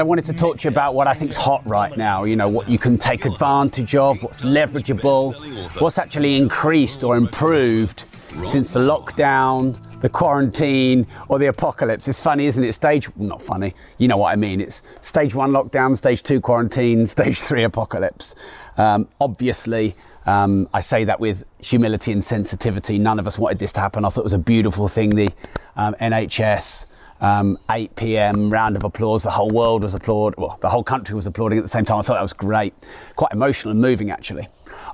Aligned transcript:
I 0.00 0.02
wanted 0.02 0.24
to 0.24 0.32
talk 0.32 0.56
to 0.58 0.64
you 0.64 0.70
about 0.70 0.94
what 0.94 1.06
I 1.06 1.12
think's 1.12 1.36
hot 1.36 1.62
right 1.68 1.94
now. 1.94 2.24
You 2.24 2.34
know, 2.34 2.48
what 2.48 2.70
you 2.70 2.78
can 2.78 2.96
take 2.96 3.26
advantage 3.26 3.94
of, 3.94 4.22
what's 4.22 4.40
leverageable, 4.40 5.34
what's 5.78 5.98
actually 5.98 6.36
increased 6.36 7.04
or 7.04 7.16
improved 7.16 8.06
since 8.44 8.72
the 8.72 8.80
lockdown, 8.80 9.78
the 10.00 10.08
quarantine, 10.08 11.06
or 11.28 11.38
the 11.38 11.48
apocalypse. 11.48 12.08
It's 12.08 12.20
funny, 12.20 12.46
isn't 12.46 12.64
it? 12.64 12.72
Stage, 12.72 13.14
well, 13.16 13.28
not 13.28 13.42
funny, 13.42 13.74
you 13.98 14.08
know 14.08 14.16
what 14.16 14.32
I 14.32 14.36
mean. 14.36 14.62
It's 14.62 14.80
stage 15.02 15.34
one 15.34 15.50
lockdown, 15.50 15.94
stage 15.98 16.22
two 16.22 16.40
quarantine, 16.40 17.06
stage 17.06 17.38
three 17.38 17.64
apocalypse. 17.64 18.34
Um, 18.78 19.06
obviously, 19.20 19.94
um, 20.24 20.66
I 20.72 20.80
say 20.80 21.04
that 21.04 21.20
with 21.20 21.44
humility 21.58 22.12
and 22.12 22.24
sensitivity. 22.24 22.98
None 22.98 23.18
of 23.18 23.26
us 23.26 23.38
wanted 23.38 23.58
this 23.58 23.72
to 23.72 23.80
happen. 23.80 24.06
I 24.06 24.08
thought 24.08 24.20
it 24.20 24.24
was 24.24 24.32
a 24.32 24.38
beautiful 24.38 24.88
thing. 24.88 25.14
The 25.16 25.30
um, 25.76 25.94
NHS 26.00 26.86
um, 27.20 27.58
8 27.70 27.94
p.m. 27.96 28.50
round 28.50 28.76
of 28.76 28.84
applause. 28.84 29.22
The 29.22 29.30
whole 29.30 29.50
world 29.50 29.82
was 29.82 29.94
applauding. 29.94 30.40
Well, 30.40 30.58
the 30.60 30.68
whole 30.68 30.84
country 30.84 31.14
was 31.14 31.26
applauding 31.26 31.58
at 31.58 31.64
the 31.64 31.68
same 31.68 31.84
time. 31.84 31.98
I 31.98 32.02
thought 32.02 32.14
that 32.14 32.22
was 32.22 32.32
great. 32.32 32.74
Quite 33.16 33.32
emotional 33.32 33.72
and 33.72 33.80
moving, 33.80 34.10
actually. 34.10 34.48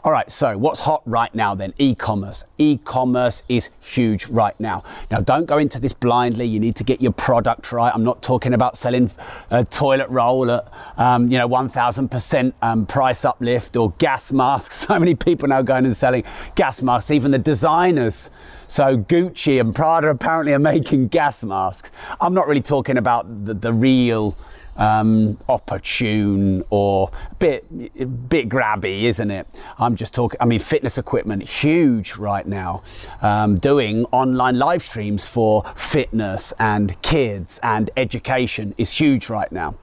All 0.07 0.13
right, 0.13 0.31
so 0.31 0.57
what's 0.57 0.79
hot 0.79 1.03
right 1.05 1.35
now 1.35 1.57
then? 1.57 1.75
E 1.79 1.93
commerce. 1.93 2.45
E 2.59 2.79
commerce 2.85 3.43
is 3.49 3.71
huge 3.81 4.29
right 4.29 4.55
now. 4.61 4.85
Now, 5.11 5.19
don't 5.19 5.47
go 5.47 5.59
into 5.59 5.81
this 5.81 5.93
blindly. 5.93 6.45
You 6.45 6.61
need 6.61 6.77
to 6.77 6.85
get 6.85 7.01
your 7.01 7.11
product 7.11 7.73
right. 7.73 7.93
I'm 7.93 8.05
not 8.05 8.23
talking 8.23 8.55
about 8.55 8.77
selling 8.77 9.11
a 9.51 9.65
toilet 9.65 10.09
roll 10.09 10.49
at, 10.49 10.73
um, 10.97 11.27
you 11.27 11.39
know, 11.39 11.49
1,000% 11.49 12.53
um, 12.63 12.87
price 12.87 13.25
uplift 13.25 13.77
or 13.77 13.91
gas 13.99 14.31
masks. 14.31 14.77
So 14.87 15.01
many 15.01 15.17
people 15.17 15.49
now 15.49 15.63
going 15.63 15.85
and 15.85 15.97
selling 15.97 16.23
gas 16.55 16.81
masks, 16.81 17.11
even 17.11 17.33
the 17.33 17.41
designers. 17.41 18.31
So 18.69 18.97
Gucci 18.97 19.59
and 19.59 19.75
Prada 19.75 20.11
apparently 20.11 20.53
are 20.53 20.59
making 20.75 21.09
gas 21.09 21.43
masks. 21.43 21.91
I'm 22.21 22.33
not 22.33 22.47
really 22.47 22.63
talking 22.63 22.97
about 22.97 23.45
the, 23.45 23.55
the 23.55 23.73
real 23.73 24.37
um, 24.77 25.39
opportune 25.49 26.63
or 26.71 27.11
a 27.31 27.35
bit 27.37 28.29
bit 28.29 28.49
grabby, 28.49 29.03
isn't 29.05 29.31
it? 29.31 29.47
I'm 29.79 29.97
just 29.97 30.15
talking. 30.15 30.39
I 30.41 30.45
mean, 30.45 30.59
fitness 30.59 30.99
equipment 30.99 31.43
huge 31.43 32.17
right 32.17 32.47
now. 32.47 32.83
Um, 33.23 33.59
doing 33.59 34.05
online 34.13 34.59
live 34.59 34.83
streams 34.83 35.27
for 35.27 35.63
fitness 35.75 36.53
and 36.59 37.01
kids 37.03 37.61
and 37.63 37.91
education 37.97 38.75
is 38.79 38.93
huge 38.93 39.29
right 39.29 39.51
now. 39.51 39.75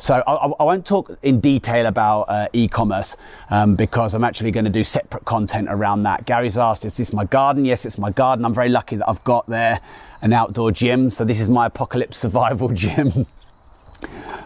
So 0.00 0.22
I, 0.28 0.32
I 0.32 0.62
won't 0.62 0.86
talk 0.86 1.18
in 1.22 1.40
detail 1.40 1.86
about 1.86 2.22
uh, 2.28 2.46
e-commerce 2.52 3.16
um, 3.50 3.74
because 3.74 4.14
I'm 4.14 4.22
actually 4.22 4.52
going 4.52 4.64
to 4.64 4.70
do 4.70 4.84
separate 4.84 5.24
content 5.24 5.66
around 5.68 6.04
that. 6.04 6.24
Gary's 6.24 6.56
asked, 6.56 6.84
"Is 6.84 6.96
this 6.96 7.12
my 7.12 7.24
garden?" 7.24 7.64
Yes, 7.64 7.84
it's 7.84 7.98
my 7.98 8.10
garden. 8.10 8.44
I'm 8.44 8.54
very 8.54 8.68
lucky 8.68 8.94
that 8.96 9.08
I've 9.08 9.22
got 9.24 9.48
there 9.48 9.80
an 10.22 10.32
outdoor 10.32 10.70
gym. 10.70 11.10
So 11.10 11.24
this 11.24 11.40
is 11.40 11.50
my 11.50 11.66
apocalypse 11.66 12.16
survival 12.24 12.68
gym. 12.68 13.26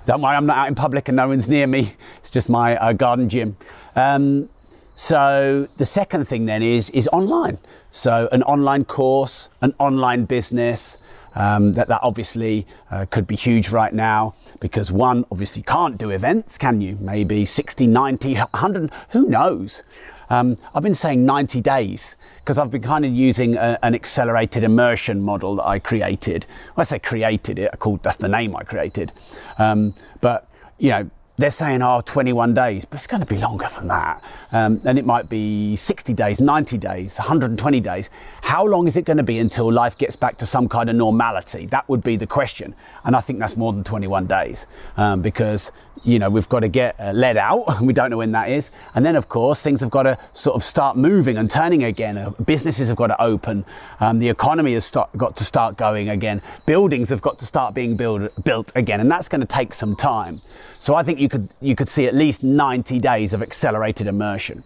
Don't 0.05 0.21
worry, 0.21 0.35
I'm 0.35 0.47
not 0.47 0.57
out 0.57 0.69
in 0.69 0.75
public 0.75 1.09
and 1.09 1.17
no 1.17 1.29
one's 1.29 1.49
near 1.49 1.67
me. 1.67 1.95
It's 2.19 2.31
just 2.31 2.49
my 2.49 2.77
uh, 2.77 2.93
garden 2.93 3.29
gym. 3.29 3.57
Um, 3.95 4.49
so 4.97 5.69
the 5.77 5.87
second 5.87 6.27
thing 6.27 6.47
then 6.47 6.63
is 6.63 6.91
is 6.91 7.09
online. 7.09 7.59
So 7.91 8.29
an 8.33 8.43
online 8.43 8.85
course, 8.85 9.49
an 9.61 9.75
online 9.79 10.25
business. 10.25 10.99
Um, 11.35 11.73
that 11.73 11.89
that 11.89 12.01
obviously 12.03 12.67
uh, 12.91 13.07
could 13.09 13.27
be 13.27 13.37
huge 13.37 13.71
right 13.71 13.95
now 13.95 14.35
because 14.61 14.93
one 14.93 15.25
obviously 15.33 15.63
can't 15.63 15.97
do 15.97 16.11
events, 16.11 16.59
can 16.59 16.83
you? 16.83 16.99
Maybe 17.01 17.47
60, 17.47 17.87
90, 17.87 18.35
100, 18.35 18.91
who 19.11 19.31
knows? 19.31 19.83
Um, 20.33 20.57
I've 20.75 20.83
been 20.83 20.95
saying 20.95 21.27
90 21.27 21.61
days 21.61 22.17
because 22.41 22.57
I've 22.57 22.71
been 22.71 22.81
kind 22.81 23.05
of 23.05 23.13
using 23.13 23.55
a, 23.57 23.79
an 23.83 23.95
accelerated 23.95 24.65
immersion 24.65 25.21
model 25.21 25.57
that 25.57 25.67
I 25.67 25.79
created. 25.79 26.47
When 26.73 26.81
I 26.83 26.85
say 26.85 26.99
created 26.99 27.59
it, 27.59 27.69
I 27.71 27.77
called 27.77 28.03
that's 28.03 28.17
the 28.17 28.29
name 28.29 28.57
I 28.57 28.63
created. 28.63 29.13
Um, 29.59 29.93
but 30.23 30.49
you 30.79 30.89
know, 30.89 31.11
they're 31.37 31.51
saying, 31.51 31.83
oh, 31.83 32.01
21 32.05 32.55
days, 32.55 32.87
but 32.87 32.97
it's 32.97 33.07
going 33.07 33.23
to 33.23 33.27
be 33.27 33.37
longer 33.41 33.67
than 33.75 33.89
that. 33.89 34.23
Um, 34.53 34.81
and 34.85 34.99
it 34.99 35.05
might 35.05 35.29
be 35.29 35.77
60 35.77 36.15
days, 36.15 36.41
90 36.41 36.79
days, 36.79 37.19
120 37.19 37.81
days. 37.81 38.09
How 38.41 38.65
long 38.65 38.87
is 38.87 38.97
it 38.97 39.05
going 39.05 39.17
to 39.19 39.23
be 39.23 39.39
until 39.39 39.71
life 39.71 39.99
gets 39.99 40.17
back 40.17 40.37
to 40.39 40.47
some 40.47 40.69
kind 40.69 40.89
of 40.89 40.97
normality? 40.97 41.67
That 41.67 41.87
would 41.89 42.03
be 42.03 42.17
the 42.17 42.27
question. 42.27 42.75
And 43.05 43.15
I 43.15 43.21
think 43.21 43.39
that's 43.39 43.57
more 43.57 43.73
than 43.73 43.85
21 43.85 44.27
days 44.27 44.67
um, 44.97 45.21
because, 45.21 45.73
you 46.05 46.19
know, 46.19 46.31
we've 46.31 46.49
got 46.49 46.61
to 46.61 46.69
get 46.69 46.99
uh, 46.99 47.13
let 47.13 47.37
out. 47.37 47.81
we 47.83 47.93
don't 47.93 48.11
know 48.11 48.19
when 48.19 48.33
that 48.33 48.49
is. 48.49 48.71
And 48.95 49.05
then, 49.05 49.17
of 49.17 49.29
course, 49.29 49.63
things 49.63 49.81
have 49.81 49.91
got 49.91 50.05
to 50.05 50.19
sort 50.33 50.57
of 50.57 50.63
start 50.63 50.97
moving 50.97 51.37
and 51.37 51.51
turning 51.51 51.85
again. 51.85 52.19
Uh, 52.19 52.33
businesses 52.47 52.89
have 52.89 52.97
got 52.97 53.09
to 53.09 53.23
open. 53.23 53.65
Um, 54.01 54.19
the 54.19 54.29
economy 54.29 54.75
has 54.75 54.85
start, 54.85 55.11
got 55.17 55.37
to 55.37 55.45
start 55.45 55.77
going 55.77 56.09
again. 56.09 56.43
Buildings 56.67 57.09
have 57.11 57.23
got 57.23 57.39
to 57.39 57.47
start 57.47 57.75
being 57.75 57.97
build, 57.97 58.31
built 58.45 58.73
again. 58.75 59.01
And 59.01 59.11
that's 59.11 59.29
going 59.29 59.41
to 59.41 59.47
take 59.47 59.75
some 59.75 59.95
time. 59.97 60.41
So 60.79 60.95
I 60.95 61.03
think 61.03 61.21
you 61.21 61.29
could 61.29 61.49
you 61.61 61.77
could 61.77 61.89
see 61.89 62.07
at 62.07 62.15
least 62.15 62.43
90 62.43 62.99
days 62.99 63.33
of 63.33 63.43
accelerated 63.43 64.07
immersion. 64.07 64.65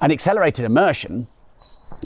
And 0.00 0.12
accelerated 0.12 0.64
immersion 0.64 1.28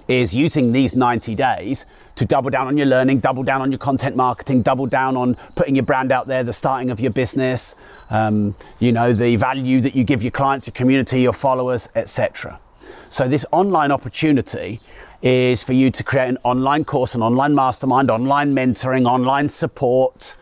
is 0.08 0.34
using 0.34 0.72
these 0.72 0.94
90 0.94 1.34
days 1.34 1.86
to 2.14 2.24
double 2.24 2.50
down 2.50 2.66
on 2.66 2.76
your 2.76 2.86
learning, 2.86 3.20
double 3.20 3.42
down 3.42 3.62
on 3.62 3.70
your 3.70 3.78
content 3.78 4.16
marketing, 4.16 4.62
double 4.62 4.86
down 4.86 5.16
on 5.16 5.36
putting 5.54 5.76
your 5.76 5.84
brand 5.84 6.10
out 6.10 6.26
there, 6.26 6.42
the 6.42 6.52
starting 6.52 6.90
of 6.90 6.98
your 6.98 7.10
business, 7.10 7.74
um, 8.10 8.54
you 8.80 8.90
know, 8.90 9.12
the 9.12 9.36
value 9.36 9.80
that 9.80 9.94
you 9.94 10.04
give 10.04 10.22
your 10.22 10.32
clients, 10.32 10.66
your 10.66 10.72
community, 10.72 11.20
your 11.20 11.32
followers, 11.32 11.88
etc. 11.94 12.58
So 13.10 13.28
this 13.28 13.46
online 13.52 13.92
opportunity 13.92 14.80
is 15.22 15.62
for 15.62 15.72
you 15.72 15.90
to 15.90 16.02
create 16.02 16.28
an 16.28 16.38
online 16.44 16.84
course, 16.84 17.14
an 17.14 17.22
online 17.22 17.54
mastermind, 17.54 18.10
online 18.10 18.54
mentoring, 18.54 19.06
online 19.06 19.48
support. 19.48 20.36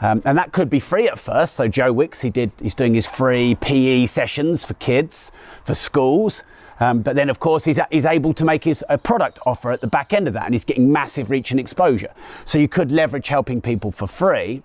Um, 0.00 0.22
and 0.24 0.38
that 0.38 0.52
could 0.52 0.70
be 0.70 0.80
free 0.80 1.08
at 1.08 1.18
first. 1.18 1.54
So 1.54 1.68
Joe 1.68 1.92
Wicks, 1.92 2.20
he 2.20 2.30
did, 2.30 2.52
he's 2.60 2.74
doing 2.74 2.94
his 2.94 3.06
free 3.06 3.56
PE 3.56 4.06
sessions 4.06 4.64
for 4.64 4.74
kids, 4.74 5.32
for 5.64 5.74
schools. 5.74 6.44
Um, 6.80 7.02
but 7.02 7.16
then, 7.16 7.28
of 7.30 7.40
course, 7.40 7.64
he's, 7.64 7.80
he's 7.90 8.04
able 8.04 8.32
to 8.34 8.44
make 8.44 8.64
his 8.64 8.84
a 8.88 8.98
product 8.98 9.38
offer 9.44 9.72
at 9.72 9.80
the 9.80 9.86
back 9.86 10.12
end 10.12 10.28
of 10.28 10.34
that, 10.34 10.44
and 10.44 10.54
he's 10.54 10.64
getting 10.64 10.90
massive 10.92 11.30
reach 11.30 11.50
and 11.50 11.58
exposure. 11.58 12.12
So 12.44 12.58
you 12.58 12.68
could 12.68 12.92
leverage 12.92 13.28
helping 13.28 13.60
people 13.60 13.90
for 13.90 14.06
free. 14.06 14.62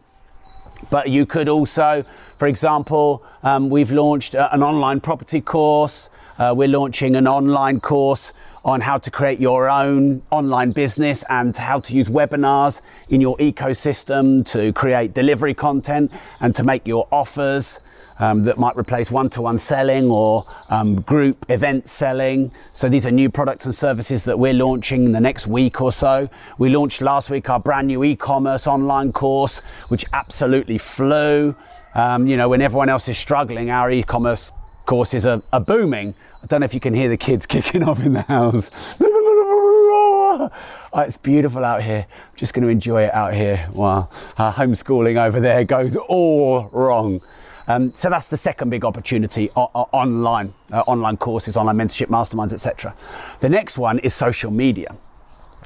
But 0.91 1.09
you 1.09 1.25
could 1.25 1.47
also, 1.47 2.03
for 2.37 2.47
example, 2.47 3.23
um, 3.41 3.69
we've 3.69 3.91
launched 3.91 4.35
uh, 4.35 4.49
an 4.51 4.61
online 4.61 4.99
property 4.99 5.41
course. 5.41 6.09
Uh, 6.37 6.53
we're 6.55 6.67
launching 6.67 7.15
an 7.15 7.27
online 7.27 7.79
course 7.79 8.33
on 8.65 8.81
how 8.81 8.97
to 8.97 9.11
create 9.11 9.39
your 9.39 9.69
own 9.69 10.21
online 10.31 10.71
business 10.71 11.23
and 11.29 11.55
how 11.55 11.79
to 11.79 11.95
use 11.95 12.09
webinars 12.09 12.81
in 13.09 13.21
your 13.21 13.37
ecosystem 13.37 14.45
to 14.45 14.73
create 14.73 15.13
delivery 15.13 15.53
content 15.53 16.11
and 16.39 16.55
to 16.55 16.63
make 16.63 16.85
your 16.87 17.07
offers. 17.11 17.79
Um, 18.19 18.43
that 18.43 18.59
might 18.59 18.77
replace 18.77 19.09
one-to-one 19.09 19.57
selling 19.57 20.09
or 20.09 20.45
um, 20.69 20.95
group 21.01 21.45
event 21.49 21.87
selling. 21.87 22.51
So 22.71 22.87
these 22.87 23.07
are 23.07 23.11
new 23.11 23.29
products 23.29 23.65
and 23.65 23.73
services 23.73 24.23
that 24.25 24.37
we're 24.37 24.53
launching 24.53 25.05
in 25.05 25.11
the 25.11 25.19
next 25.19 25.47
week 25.47 25.81
or 25.81 25.91
so. 25.91 26.29
We 26.59 26.69
launched 26.69 27.01
last 27.01 27.31
week 27.31 27.49
our 27.49 27.59
brand 27.59 27.87
new 27.87 28.03
e-commerce 28.03 28.67
online 28.67 29.13
course, 29.13 29.61
which 29.87 30.05
absolutely 30.13 30.77
flew. 30.77 31.55
Um, 31.95 32.27
you 32.27 32.37
know, 32.37 32.49
when 32.49 32.61
everyone 32.61 32.89
else 32.89 33.09
is 33.09 33.17
struggling, 33.17 33.71
our 33.71 33.89
e-commerce 33.91 34.51
courses 34.85 35.25
are, 35.25 35.41
are 35.51 35.61
booming. 35.61 36.13
I 36.41 36.45
don't 36.47 36.59
know 36.59 36.65
if 36.65 36.73
you 36.73 36.79
can 36.79 36.93
hear 36.93 37.09
the 37.09 37.17
kids 37.17 37.45
kicking 37.47 37.83
off 37.83 38.03
in 38.03 38.13
the 38.13 38.21
house. 38.23 38.71
Oh, 39.01 40.49
it's 40.95 41.17
beautiful 41.17 41.63
out 41.63 41.81
here. 41.81 42.05
I'm 42.09 42.37
just 42.37 42.53
going 42.53 42.63
to 42.63 42.69
enjoy 42.69 43.03
it 43.03 43.13
out 43.13 43.33
here 43.33 43.67
while 43.71 44.11
homeschooling 44.37 45.23
over 45.23 45.39
there 45.39 45.63
goes 45.63 45.95
all 45.95 46.69
wrong. 46.71 47.21
Um, 47.67 47.91
so 47.91 48.09
that's 48.09 48.27
the 48.27 48.37
second 48.37 48.69
big 48.69 48.83
opportunity 48.85 49.49
o- 49.55 49.69
o- 49.73 49.89
online, 49.91 50.53
uh, 50.71 50.81
online 50.87 51.17
courses, 51.17 51.55
online 51.57 51.77
mentorship, 51.77 52.07
masterminds, 52.07 52.53
etc. 52.53 52.95
The 53.39 53.49
next 53.49 53.77
one 53.77 53.99
is 53.99 54.13
social 54.13 54.51
media. 54.51 54.95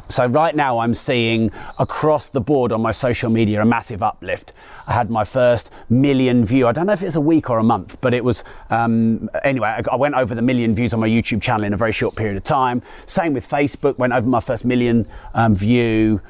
So 0.09 0.25
right 0.25 0.55
now 0.55 0.79
I'm 0.79 0.94
seeing 0.94 1.51
across 1.79 2.29
the 2.29 2.39
board 2.39 2.71
on 2.71 2.81
my 2.81 2.91
social 2.91 3.29
media 3.29 3.61
a 3.61 3.65
massive 3.65 4.01
uplift. 4.01 4.53
I 4.85 4.94
had 4.94 5.09
my 5.09 5.25
first 5.25 5.71
million 5.89 6.45
view. 6.45 6.67
I 6.67 6.71
don't 6.71 6.85
know 6.85 6.94
if 6.94 7.03
it's 7.03 7.15
a 7.15 7.21
week 7.21 7.49
or 7.49 7.59
a 7.59 7.63
month, 7.63 7.99
but 7.99 8.13
it 8.13 8.23
was 8.23 8.45
um, 8.69 9.29
anyway. 9.44 9.67
I, 9.67 9.81
I 9.91 9.95
went 9.97 10.15
over 10.15 10.33
the 10.33 10.41
million 10.41 10.73
views 10.73 10.94
on 10.94 11.01
my 11.01 11.09
YouTube 11.09 11.41
channel 11.41 11.65
in 11.65 11.73
a 11.73 11.77
very 11.77 11.91
short 11.91 12.15
period 12.15 12.38
of 12.38 12.44
time. 12.45 12.81
Same 13.05 13.33
with 13.33 13.49
Facebook. 13.49 13.97
Went 13.97 14.13
over 14.13 14.27
my 14.27 14.39
first 14.39 14.63
million 14.63 15.05
um, 15.33 15.53
view 15.55 16.21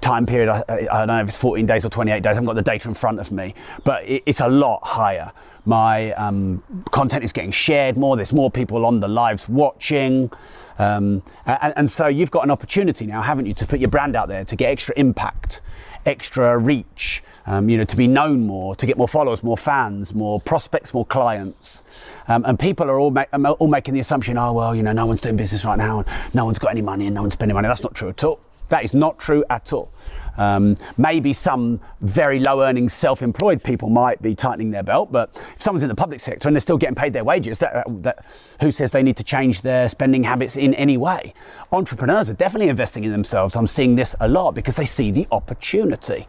time 0.00 0.26
period. 0.26 0.48
I, 0.48 0.64
I, 0.68 0.98
don't 0.98 1.08
know 1.08 1.20
if 1.20 1.28
it's 1.28 1.36
14 1.36 1.66
days 1.66 1.84
or 1.84 1.88
28 1.88 2.22
days. 2.22 2.26
I 2.26 2.30
haven't 2.30 2.46
got 2.46 2.54
the 2.54 2.62
data 2.62 2.88
in 2.88 2.94
front 2.94 3.20
of 3.20 3.30
me, 3.32 3.54
but 3.84 4.04
it, 4.04 4.22
it's 4.26 4.40
a 4.40 4.48
lot 4.48 4.80
higher. 4.82 5.32
My 5.64 6.12
um, 6.12 6.62
content 6.90 7.24
is 7.24 7.32
getting 7.32 7.50
shared 7.50 7.96
more. 7.96 8.16
There's 8.16 8.32
more 8.32 8.50
people 8.50 8.86
on 8.86 9.00
the 9.00 9.08
lives 9.08 9.48
watching. 9.48 10.30
Um, 10.78 11.22
and, 11.44 11.74
and 11.76 11.90
so 11.90 12.06
you've 12.06 12.30
got 12.30 12.44
an 12.44 12.50
opportunity 12.50 13.06
now, 13.06 13.20
haven't 13.20 13.46
you, 13.46 13.54
to 13.54 13.66
put 13.66 13.80
your 13.80 13.90
brand 13.90 14.16
out 14.16 14.28
there, 14.28 14.44
to 14.44 14.56
get 14.56 14.70
extra 14.70 14.94
impact, 14.96 15.60
extra 16.06 16.56
reach, 16.56 17.22
um, 17.46 17.68
you 17.68 17.76
know, 17.76 17.84
to 17.84 17.96
be 17.96 18.06
known 18.06 18.46
more, 18.46 18.74
to 18.76 18.86
get 18.86 18.96
more 18.96 19.08
followers, 19.08 19.42
more 19.42 19.56
fans, 19.56 20.14
more 20.14 20.40
prospects, 20.40 20.94
more 20.94 21.04
clients. 21.04 21.82
Um, 22.28 22.44
and 22.46 22.58
people 22.58 22.88
are 22.90 22.98
all, 22.98 23.10
ma- 23.10 23.24
um, 23.32 23.44
all 23.46 23.68
making 23.68 23.94
the 23.94 24.00
assumption, 24.00 24.38
oh, 24.38 24.52
well, 24.52 24.74
you 24.74 24.82
know, 24.82 24.92
no 24.92 25.06
one's 25.06 25.20
doing 25.20 25.36
business 25.36 25.64
right 25.64 25.78
now, 25.78 26.00
and 26.00 26.34
no 26.34 26.44
one's 26.44 26.58
got 26.58 26.70
any 26.70 26.82
money, 26.82 27.06
and 27.06 27.14
no 27.14 27.22
one's 27.22 27.32
spending 27.32 27.54
money. 27.54 27.66
That's 27.68 27.82
not 27.82 27.94
true 27.94 28.10
at 28.10 28.22
all. 28.22 28.40
That 28.68 28.84
is 28.84 28.94
not 28.94 29.18
true 29.18 29.44
at 29.50 29.72
all. 29.72 29.90
Um, 30.36 30.76
maybe 30.96 31.32
some 31.32 31.80
very 32.00 32.38
low 32.38 32.62
earning 32.62 32.88
self 32.88 33.22
employed 33.22 33.62
people 33.62 33.90
might 33.90 34.22
be 34.22 34.36
tightening 34.36 34.70
their 34.70 34.84
belt, 34.84 35.10
but 35.10 35.30
if 35.54 35.60
someone's 35.60 35.82
in 35.82 35.88
the 35.88 35.96
public 35.96 36.20
sector 36.20 36.48
and 36.48 36.54
they're 36.54 36.60
still 36.60 36.78
getting 36.78 36.94
paid 36.94 37.12
their 37.12 37.24
wages, 37.24 37.58
that, 37.58 37.84
that, 38.02 38.24
who 38.60 38.70
says 38.70 38.92
they 38.92 39.02
need 39.02 39.16
to 39.16 39.24
change 39.24 39.62
their 39.62 39.88
spending 39.88 40.22
habits 40.22 40.56
in 40.56 40.74
any 40.74 40.96
way? 40.96 41.34
Entrepreneurs 41.72 42.30
are 42.30 42.34
definitely 42.34 42.68
investing 42.68 43.02
in 43.02 43.10
themselves. 43.10 43.56
I'm 43.56 43.66
seeing 43.66 43.96
this 43.96 44.14
a 44.20 44.28
lot 44.28 44.54
because 44.54 44.76
they 44.76 44.84
see 44.84 45.10
the 45.10 45.26
opportunity. 45.32 46.28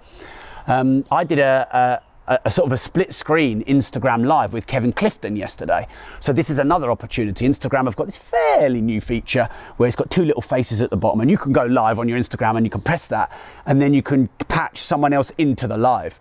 Um, 0.65 1.05
I 1.11 1.23
did 1.23 1.39
a, 1.39 1.67
a, 1.71 2.08
a, 2.29 2.51
sort 2.51 2.67
of 2.67 2.71
a 2.71 2.77
split 2.77 3.13
screen 3.13 3.63
Instagram 3.65 4.25
live 4.25 4.53
with 4.53 4.67
Kevin 4.67 4.93
Clifton 4.93 5.35
yesterday. 5.35 5.87
So 6.19 6.31
this 6.31 6.49
is 6.49 6.59
another 6.59 6.91
opportunity. 6.91 7.47
Instagram 7.47 7.85
have 7.85 7.95
got 7.95 8.05
this 8.05 8.17
fairly 8.17 8.81
new 8.81 9.01
feature 9.01 9.49
where 9.77 9.87
it's 9.87 9.95
got 9.95 10.11
two 10.11 10.23
little 10.23 10.41
faces 10.41 10.79
at 10.81 10.89
the 10.89 10.97
bottom, 10.97 11.21
and 11.21 11.31
you 11.31 11.37
can 11.37 11.53
go 11.53 11.63
live 11.63 11.97
on 11.97 12.07
your 12.07 12.19
Instagram 12.19 12.55
and 12.55 12.65
you 12.65 12.69
can 12.69 12.81
press 12.81 13.07
that, 13.07 13.31
and 13.65 13.81
then 13.81 13.93
you 13.93 14.03
can 14.03 14.27
patch 14.47 14.77
someone 14.77 15.11
else 15.11 15.31
into 15.37 15.67
the 15.67 15.77
live. 15.77 16.19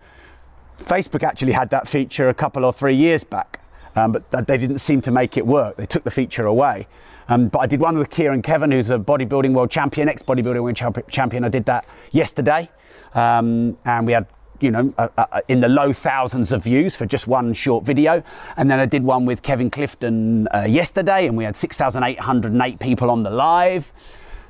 Facebook 0.79 1.23
actually 1.23 1.53
had 1.53 1.71
that 1.71 1.87
feature 1.87 2.29
a 2.29 2.35
couple 2.35 2.65
or 2.65 2.73
three 2.73 2.95
years 2.95 3.25
back, 3.25 3.61
um, 3.97 4.13
but 4.13 4.31
they 4.47 4.57
didn't 4.57 4.79
seem 4.79 5.01
to 5.03 5.11
make 5.11 5.37
it 5.37 5.47
work. 5.47 5.77
They 5.77 5.87
took 5.87 6.05
the 6.05 6.11
feature 6.11 6.47
away. 6.47 6.87
Um, 7.29 7.49
but 7.49 7.59
I 7.59 7.67
did 7.67 7.81
one 7.81 7.99
with 7.99 8.09
Kieran 8.09 8.41
Kevin, 8.41 8.71
who's 8.71 8.89
a 8.89 8.99
bodybuilding 8.99 9.53
world 9.53 9.71
champion, 9.71 10.09
ex 10.09 10.23
bodybuilding 10.23 10.63
world 10.63 11.11
champion. 11.11 11.45
I 11.45 11.51
did 11.51 11.67
that 11.67 11.85
yesterday. 12.11 12.71
Um, 13.15 13.77
and 13.85 14.07
we 14.07 14.13
had 14.13 14.27
you 14.61 14.71
know, 14.71 14.93
uh, 14.99 15.09
uh, 15.17 15.41
in 15.49 15.61
the 15.61 15.69
low 15.69 15.93
thousands 15.93 16.53
of 16.53 16.65
views 16.65 16.97
for 16.97 17.07
just 17.07 17.27
one 17.27 17.53
short 17.53 17.85
video. 17.85 18.23
And 18.57 18.71
then 18.71 18.79
I 18.79 18.87
did 18.87 19.05
one 19.05 19.25
with 19.25 19.43
Kevin 19.43 19.71
Clifton 19.71 20.49
uh, 20.49 20.67
yesterday, 20.69 21.27
and 21.27 21.37
we 21.37 21.45
had 21.45 21.57
6,808 21.57 22.81
people 22.81 23.11
on 23.11 23.23
the 23.23 23.31
live. 23.31 23.93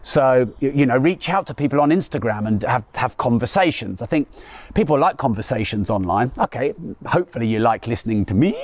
So, 0.02 0.52
you 0.60 0.86
know, 0.86 0.96
reach 0.96 1.28
out 1.28 1.46
to 1.48 1.54
people 1.54 1.80
on 1.80 1.90
Instagram 1.90 2.46
and 2.46 2.62
have, 2.62 2.84
have 2.94 3.16
conversations. 3.16 4.00
I 4.00 4.06
think 4.06 4.28
people 4.74 4.98
like 4.98 5.16
conversations 5.16 5.90
online. 5.90 6.30
Okay, 6.38 6.72
hopefully 7.04 7.46
you 7.46 7.58
like 7.58 7.86
listening 7.86 8.24
to 8.26 8.34
me, 8.34 8.56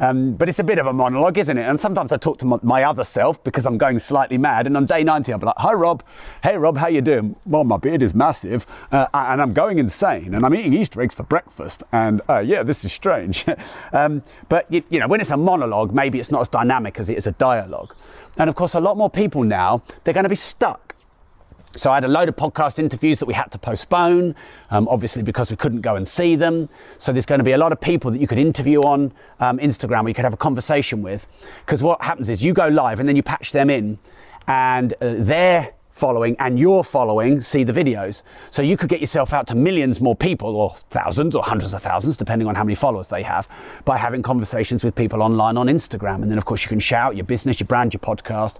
um, 0.00 0.32
but 0.34 0.48
it's 0.48 0.58
a 0.58 0.64
bit 0.64 0.78
of 0.78 0.86
a 0.86 0.92
monologue, 0.92 1.38
isn't 1.38 1.56
it? 1.56 1.62
And 1.62 1.80
sometimes 1.80 2.12
I 2.12 2.16
talk 2.16 2.38
to 2.38 2.60
my, 2.62 2.80
other 2.80 3.04
self 3.04 3.44
because 3.44 3.66
I'm 3.66 3.76
going 3.76 3.98
slightly 3.98 4.38
mad. 4.38 4.66
And 4.66 4.74
on 4.74 4.86
day 4.86 5.04
90, 5.04 5.32
I'll 5.32 5.38
be 5.38 5.46
like, 5.46 5.58
hi, 5.58 5.74
Rob. 5.74 6.02
Hey, 6.42 6.56
Rob, 6.56 6.78
how 6.78 6.88
you 6.88 7.02
doing? 7.02 7.36
Well, 7.44 7.62
my 7.62 7.76
beard 7.76 8.02
is 8.02 8.14
massive 8.14 8.66
uh, 8.90 9.06
and 9.12 9.42
I'm 9.42 9.52
going 9.52 9.78
insane 9.78 10.32
and 10.32 10.46
I'm 10.46 10.54
eating 10.54 10.72
Easter 10.72 11.02
eggs 11.02 11.14
for 11.14 11.24
breakfast. 11.24 11.82
And 11.92 12.22
uh, 12.28 12.38
yeah, 12.38 12.62
this 12.62 12.84
is 12.86 12.92
strange. 12.92 13.44
um, 13.92 14.22
but, 14.48 14.66
you, 14.72 14.82
you 14.88 14.98
know, 14.98 15.08
when 15.08 15.20
it's 15.20 15.30
a 15.30 15.36
monologue, 15.36 15.92
maybe 15.92 16.18
it's 16.18 16.30
not 16.30 16.40
as 16.40 16.48
dynamic 16.48 16.98
as 16.98 17.10
it 17.10 17.18
is 17.18 17.26
a 17.26 17.32
dialogue. 17.32 17.94
And 18.38 18.48
of 18.48 18.56
course, 18.56 18.74
a 18.74 18.80
lot 18.80 18.96
more 18.96 19.10
people 19.10 19.42
now, 19.42 19.82
they're 20.04 20.14
going 20.14 20.24
to 20.24 20.30
be 20.30 20.36
stuck. 20.36 20.90
So 21.76 21.92
I 21.92 21.94
had 21.94 22.04
a 22.04 22.08
load 22.08 22.28
of 22.28 22.34
podcast 22.34 22.80
interviews 22.80 23.20
that 23.20 23.26
we 23.26 23.34
had 23.34 23.52
to 23.52 23.58
postpone, 23.58 24.34
um, 24.70 24.88
obviously 24.88 25.22
because 25.22 25.50
we 25.50 25.56
couldn't 25.56 25.82
go 25.82 25.94
and 25.94 26.06
see 26.06 26.34
them. 26.34 26.68
So 26.98 27.12
there's 27.12 27.26
going 27.26 27.38
to 27.38 27.44
be 27.44 27.52
a 27.52 27.58
lot 27.58 27.70
of 27.70 27.80
people 27.80 28.10
that 28.10 28.20
you 28.20 28.26
could 28.26 28.38
interview 28.38 28.80
on 28.80 29.12
um, 29.38 29.58
Instagram, 29.58 30.02
where 30.02 30.08
you 30.08 30.14
could 30.14 30.24
have 30.24 30.34
a 30.34 30.38
conversation 30.38 31.00
with. 31.00 31.28
Because 31.64 31.80
what 31.80 32.02
happens 32.02 32.28
is 32.28 32.44
you 32.44 32.52
go 32.52 32.66
live 32.66 32.98
and 32.98 33.08
then 33.08 33.14
you 33.14 33.22
patch 33.22 33.52
them 33.52 33.70
in, 33.70 33.98
and 34.48 34.94
uh, 34.94 35.14
they're 35.18 35.72
following 36.00 36.34
and 36.38 36.58
your 36.58 36.82
following 36.82 37.40
see 37.42 37.62
the 37.62 37.72
videos. 37.72 38.22
So 38.50 38.62
you 38.62 38.76
could 38.76 38.88
get 38.88 39.00
yourself 39.00 39.32
out 39.32 39.46
to 39.48 39.54
millions 39.54 40.00
more 40.00 40.16
people, 40.16 40.56
or 40.56 40.74
thousands, 40.88 41.36
or 41.36 41.42
hundreds 41.42 41.74
of 41.74 41.82
thousands, 41.82 42.16
depending 42.16 42.48
on 42.48 42.54
how 42.54 42.64
many 42.64 42.74
followers 42.74 43.08
they 43.08 43.22
have, 43.22 43.46
by 43.84 43.98
having 43.98 44.22
conversations 44.22 44.82
with 44.82 44.94
people 44.94 45.22
online 45.22 45.56
on 45.56 45.66
Instagram. 45.66 46.22
And 46.22 46.30
then, 46.30 46.38
of 46.38 46.46
course, 46.46 46.62
you 46.64 46.68
can 46.68 46.80
shout 46.80 47.16
your 47.16 47.26
business, 47.26 47.60
your 47.60 47.66
brand, 47.66 47.92
your 47.92 48.00
podcast. 48.00 48.58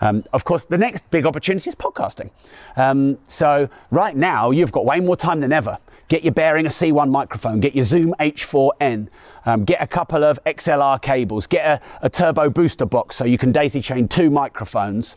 Um, 0.00 0.24
of 0.32 0.44
course, 0.44 0.64
the 0.64 0.78
next 0.78 1.10
big 1.10 1.26
opportunity 1.26 1.70
is 1.70 1.76
podcasting. 1.76 2.30
Um, 2.76 3.18
so 3.26 3.68
right 3.90 4.16
now, 4.16 4.50
you've 4.50 4.72
got 4.72 4.84
way 4.84 5.00
more 5.00 5.16
time 5.16 5.40
than 5.40 5.52
ever. 5.52 5.78
Get 6.08 6.22
your 6.22 6.34
Behringer 6.34 6.66
C1 6.66 7.10
microphone, 7.10 7.60
get 7.60 7.74
your 7.74 7.84
Zoom 7.84 8.14
H4n, 8.20 9.08
um, 9.46 9.64
get 9.64 9.80
a 9.80 9.86
couple 9.86 10.22
of 10.22 10.38
XLR 10.44 11.00
cables, 11.00 11.46
get 11.46 11.64
a, 11.64 11.80
a, 12.02 12.10
turbo 12.10 12.50
booster 12.50 12.84
box 12.84 13.16
so 13.16 13.24
you 13.24 13.38
can 13.38 13.52
daisy 13.52 13.80
chain 13.80 14.06
two 14.06 14.28
microphones 14.28 15.16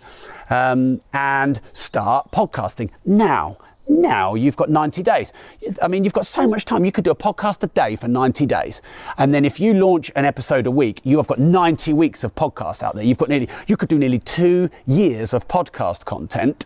um, 0.50 1.00
and 1.14 1.60
start 1.74 2.32
podcasting 2.32 2.90
now. 3.06 3.58
Now 3.89 4.36
you've 4.36 4.56
got 4.56 4.69
90 4.69 5.01
days. 5.01 5.34
I 5.81 5.88
mean, 5.88 6.04
you've 6.04 6.13
got 6.13 6.25
so 6.25 6.48
much 6.48 6.66
time. 6.66 6.84
You 6.84 6.92
could 6.92 7.06
do 7.06 7.12
a 7.12 7.16
podcast 7.16 7.63
a 7.63 7.68
day 7.68 7.95
for 7.95 8.07
90 8.07 8.45
days. 8.45 8.81
And 9.18 9.34
then 9.34 9.45
if 9.45 9.60
you 9.60 9.74
launch 9.74 10.12
an 10.16 10.25
episode 10.25 10.68
a 10.68 10.72
week, 10.72 11.01
you 11.04 11.18
have 11.18 11.28
got 11.28 11.39
90 11.39 11.94
weeks 11.94 12.24
of 12.24 12.36
podcasts 12.36 12.84
out 12.84 12.95
there. 12.95 13.04
You've 13.04 13.18
got 13.18 13.30
nearly, 13.30 13.50
you 13.68 13.78
could 13.78 13.89
do 13.89 13.98
nearly 13.98 14.19
two 14.19 14.69
years 14.86 15.34
of 15.34 15.48
podcast 15.48 16.06
content 16.06 16.66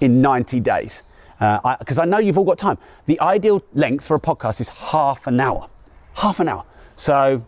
in 0.00 0.20
90 0.20 0.60
days. 0.60 1.02
Because 1.38 1.98
uh, 1.98 2.02
I, 2.02 2.04
I 2.04 2.06
know 2.06 2.18
you've 2.18 2.38
all 2.38 2.44
got 2.44 2.58
time. 2.58 2.78
The 3.06 3.18
ideal 3.20 3.62
length 3.72 4.04
for 4.04 4.14
a 4.14 4.20
podcast 4.20 4.60
is 4.60 4.68
half 4.68 5.26
an 5.26 5.40
hour. 5.40 5.68
Half 6.14 6.40
an 6.40 6.48
hour. 6.48 6.64
So 6.96 7.44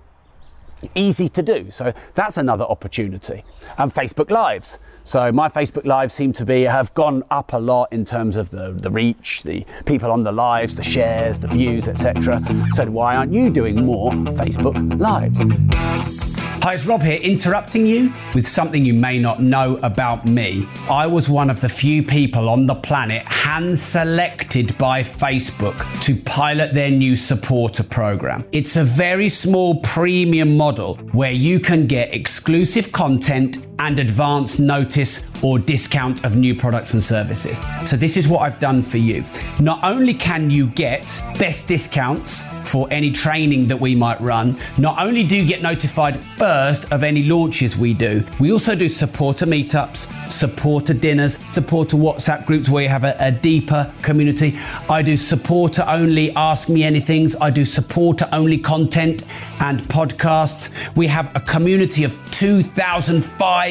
easy 0.95 1.29
to 1.31 1.43
do. 1.43 1.71
So 1.71 1.93
that's 2.15 2.37
another 2.37 2.65
opportunity. 2.65 3.45
And 3.79 3.93
Facebook 3.93 4.31
Lives. 4.31 4.79
So 5.05 5.31
my 5.33 5.49
Facebook 5.49 5.85
Lives 5.85 6.15
seem 6.15 6.33
to 6.35 6.45
be 6.45 6.63
have 6.63 6.93
gone 6.95 7.23
up 7.31 7.53
a 7.53 7.59
lot 7.59 7.93
in 7.93 8.05
terms 8.05 8.37
of 8.37 8.51
the, 8.51 8.73
the 8.73 8.91
reach, 8.91 9.43
the 9.43 9.67
people 9.87 10.11
on 10.11 10.25
the 10.25 10.33
lives, 10.33 10.77
the 10.77 10.85
shares, 10.85 11.41
the 11.41 11.49
views, 11.49 11.89
etc. 11.89 12.43
So 12.73 12.87
why 12.91 13.17
aren't 13.17 13.33
you 13.33 13.51
doing 13.51 13.85
more 13.85 14.13
Facebook 14.13 14.99
Lives? 14.99 16.24
Hi, 16.65 16.73
it's 16.73 16.87
Rob 16.87 17.03
here, 17.03 17.21
interrupting 17.21 17.85
you 17.85 18.11
with 18.33 18.49
something 18.49 18.87
you 18.87 18.95
may 18.95 19.19
not 19.19 19.43
know 19.43 19.79
about 19.83 20.25
me. 20.25 20.67
I 20.89 21.07
was 21.07 21.29
one 21.29 21.51
of 21.51 21.61
the 21.61 21.69
few 21.69 22.03
people 22.03 22.49
on 22.49 22.67
the 22.67 22.75
planet 22.75 23.23
hand 23.27 23.79
selected 23.79 24.79
by 24.79 25.03
Facebook 25.03 25.77
to 26.05 26.17
pilot 26.17 26.73
their 26.73 26.91
new 26.91 27.17
supporter 27.17 27.83
program. 27.83 28.47
It's 28.53 28.77
a 28.77 28.83
very 28.83 29.29
small 29.29 29.81
premium 29.81 30.57
model 30.57 30.95
where 31.13 31.33
you 31.33 31.61
can 31.61 31.87
get 31.87 32.15
exclusive 32.15 32.93
content 32.93 33.74
and 33.79 33.99
advance 33.99 34.59
notice 34.59 35.27
or 35.43 35.59
discount 35.59 36.25
of 36.25 36.37
new 36.37 36.55
products 36.55 36.95
and 36.95 37.03
services. 37.03 37.59
So, 37.85 37.97
this 37.97 38.17
is 38.17 38.29
what 38.29 38.41
I've 38.41 38.59
done 38.61 38.83
for 38.83 38.99
you. 38.99 39.25
Not 39.61 39.83
only 39.83 40.15
can 40.15 40.51
you 40.51 40.69
get 40.69 41.23
best 41.39 41.69
discounts 41.69 42.45
for 42.65 42.89
any 42.91 43.11
training 43.11 43.69
that 43.69 43.79
we 43.79 43.95
might 43.95 44.21
run, 44.21 44.57
not 44.79 45.05
only 45.05 45.23
do 45.23 45.37
you 45.37 45.47
get 45.47 45.63
notified 45.63 46.25
first 46.39 46.91
of 46.93 47.03
any 47.03 47.25
launches 47.25 47.77
we 47.77 47.93
do, 47.93 48.25
we 48.41 48.53
also 48.53 48.75
do 48.75 48.89
supporter 48.89 49.47
meetups, 49.47 50.33
supporter 50.33 50.95
dinners, 50.95 51.39
supporter 51.53 51.97
WhatsApp 51.97 52.47
groups 52.47 52.69
where 52.69 52.83
you 52.83 52.89
have 52.89 53.05
a, 53.05 53.15
a 53.19 53.31
deeper 53.31 53.93
community. 54.03 54.59
I 54.89 55.03
do 55.03 55.17
supporter 55.17 55.85
only 55.87 56.35
Ask 56.37 56.69
Me 56.69 56.83
Anythings, 56.83 57.37
I 57.41 57.51
do 57.51 57.65
supporter 57.65 58.27
only 58.33 58.59
content 58.59 59.25
and 59.61 59.81
podcasts. 59.85 60.95
We 60.97 61.07
have 61.09 61.35
a 61.37 61.41
community 61.41 62.05
of 62.05 62.17
2,500 62.31 63.64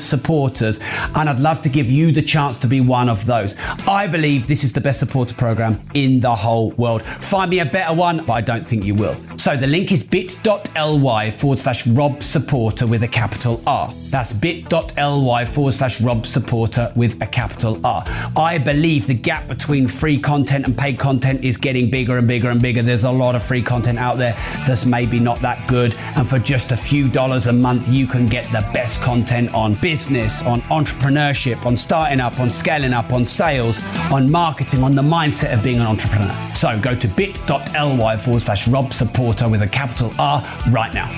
supporters, 0.00 0.80
and 1.14 1.28
I'd 1.28 1.40
love 1.40 1.62
to 1.62 1.68
give 1.68 1.90
you 1.90 2.12
the 2.12 2.22
chance 2.22 2.58
to 2.58 2.66
be 2.66 2.80
one 2.80 3.08
of 3.08 3.24
those. 3.26 3.56
I 3.86 4.06
believe 4.06 4.46
this 4.46 4.64
is 4.64 4.72
the 4.72 4.80
best 4.80 5.00
supporter 5.00 5.34
program 5.34 5.80
in 5.94 6.20
the 6.20 6.34
whole 6.34 6.70
world. 6.72 7.02
Find 7.02 7.50
me 7.50 7.60
a 7.60 7.66
better 7.66 7.94
one, 7.94 8.24
but 8.24 8.32
I 8.34 8.40
don't 8.40 8.66
think 8.66 8.84
you 8.84 8.94
will. 8.94 9.16
So 9.36 9.56
the 9.56 9.66
link 9.66 9.92
is 9.92 10.02
bit.ly 10.02 11.30
forward 11.30 11.58
slash 11.58 11.86
Rob 11.86 12.22
Supporter 12.22 12.86
with 12.86 13.02
a 13.02 13.08
capital 13.08 13.62
R. 13.66 13.92
That's 14.08 14.32
bit.ly 14.32 15.44
forward 15.44 15.72
slash 15.72 16.00
Rob 16.00 16.26
Supporter 16.26 16.92
with 16.96 17.20
a 17.22 17.26
capital 17.26 17.84
R. 17.86 18.04
I 18.36 18.58
believe 18.58 19.06
the 19.06 19.14
gap 19.14 19.48
between 19.48 19.86
free 19.86 20.18
content 20.18 20.66
and 20.66 20.76
paid 20.76 20.98
content 20.98 21.44
is 21.44 21.56
getting 21.56 21.90
bigger 21.90 22.18
and 22.18 22.26
bigger 22.26 22.50
and 22.50 22.60
bigger. 22.60 22.82
There's 22.82 23.04
a 23.04 23.10
lot 23.10 23.34
of 23.34 23.42
free 23.42 23.62
content 23.62 23.98
out 23.98 24.18
there 24.18 24.32
that's 24.66 24.84
maybe 24.84 25.20
not 25.20 25.40
that 25.40 25.66
good. 25.68 25.94
And 26.16 26.28
for 26.28 26.38
just 26.38 26.72
a 26.72 26.76
few 26.76 27.08
dollars 27.08 27.46
a 27.46 27.52
month, 27.52 27.88
you 27.88 28.06
can 28.06 28.26
get 28.26 28.46
the 28.52 28.68
best 28.72 29.00
content 29.06 29.54
on 29.54 29.74
business, 29.74 30.42
on 30.42 30.60
entrepreneurship, 30.62 31.64
on 31.64 31.76
starting 31.76 32.18
up, 32.18 32.40
on 32.40 32.50
scaling 32.50 32.92
up, 32.92 33.12
on 33.12 33.24
sales, 33.24 33.80
on 34.12 34.28
marketing, 34.28 34.82
on 34.82 34.96
the 34.96 35.02
mindset 35.02 35.54
of 35.54 35.62
being 35.62 35.78
an 35.78 35.86
entrepreneur. 35.86 36.34
So 36.56 36.76
go 36.80 36.96
to 36.96 37.06
bit.ly 37.06 38.16
forward 38.16 38.42
slash 38.42 38.66
Rob 38.66 38.92
Supporter 38.92 39.48
with 39.48 39.62
a 39.62 39.68
capital 39.68 40.12
R 40.18 40.42
right 40.72 40.92
now. 40.92 41.08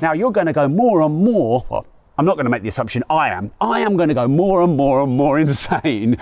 Now 0.00 0.12
you're 0.12 0.30
going 0.30 0.46
to 0.46 0.52
go 0.52 0.68
more 0.68 1.02
and 1.02 1.16
more, 1.24 1.64
well, 1.68 1.84
I'm 2.18 2.24
not 2.24 2.34
going 2.34 2.46
to 2.46 2.50
make 2.50 2.62
the 2.62 2.68
assumption 2.68 3.04
I 3.08 3.30
am. 3.30 3.52
I 3.60 3.78
am 3.78 3.96
going 3.96 4.08
to 4.08 4.14
go 4.14 4.26
more 4.26 4.62
and 4.62 4.76
more 4.76 5.00
and 5.02 5.16
more 5.16 5.38
insane 5.38 6.16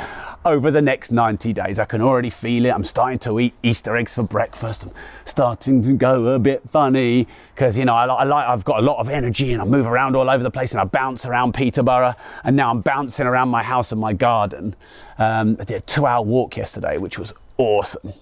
over 0.44 0.70
the 0.70 0.82
next 0.82 1.10
90 1.10 1.54
days. 1.54 1.78
I 1.78 1.86
can 1.86 2.02
already 2.02 2.28
feel 2.28 2.66
it. 2.66 2.74
I'm 2.74 2.84
starting 2.84 3.18
to 3.20 3.40
eat 3.40 3.54
Easter 3.62 3.96
eggs 3.96 4.14
for 4.14 4.22
breakfast. 4.22 4.84
I'm 4.84 4.92
starting 5.24 5.82
to 5.82 5.94
go 5.94 6.26
a 6.34 6.38
bit 6.38 6.68
funny 6.68 7.26
because, 7.54 7.78
you 7.78 7.86
know, 7.86 7.94
I, 7.94 8.04
I 8.04 8.24
like, 8.24 8.46
I've 8.46 8.62
got 8.62 8.80
a 8.80 8.82
lot 8.82 8.98
of 8.98 9.08
energy 9.08 9.54
and 9.54 9.62
I 9.62 9.64
move 9.64 9.86
around 9.86 10.16
all 10.16 10.28
over 10.28 10.42
the 10.44 10.50
place 10.50 10.72
and 10.72 10.82
I 10.82 10.84
bounce 10.84 11.24
around 11.24 11.54
Peterborough. 11.54 12.14
And 12.44 12.56
now 12.56 12.70
I'm 12.70 12.82
bouncing 12.82 13.26
around 13.26 13.48
my 13.48 13.62
house 13.62 13.90
and 13.90 13.98
my 13.98 14.12
garden. 14.12 14.76
Um, 15.16 15.56
I 15.58 15.64
did 15.64 15.76
a 15.76 15.80
two 15.80 16.04
hour 16.04 16.22
walk 16.22 16.58
yesterday, 16.58 16.98
which 16.98 17.18
was 17.18 17.32
awesome. 17.56 18.12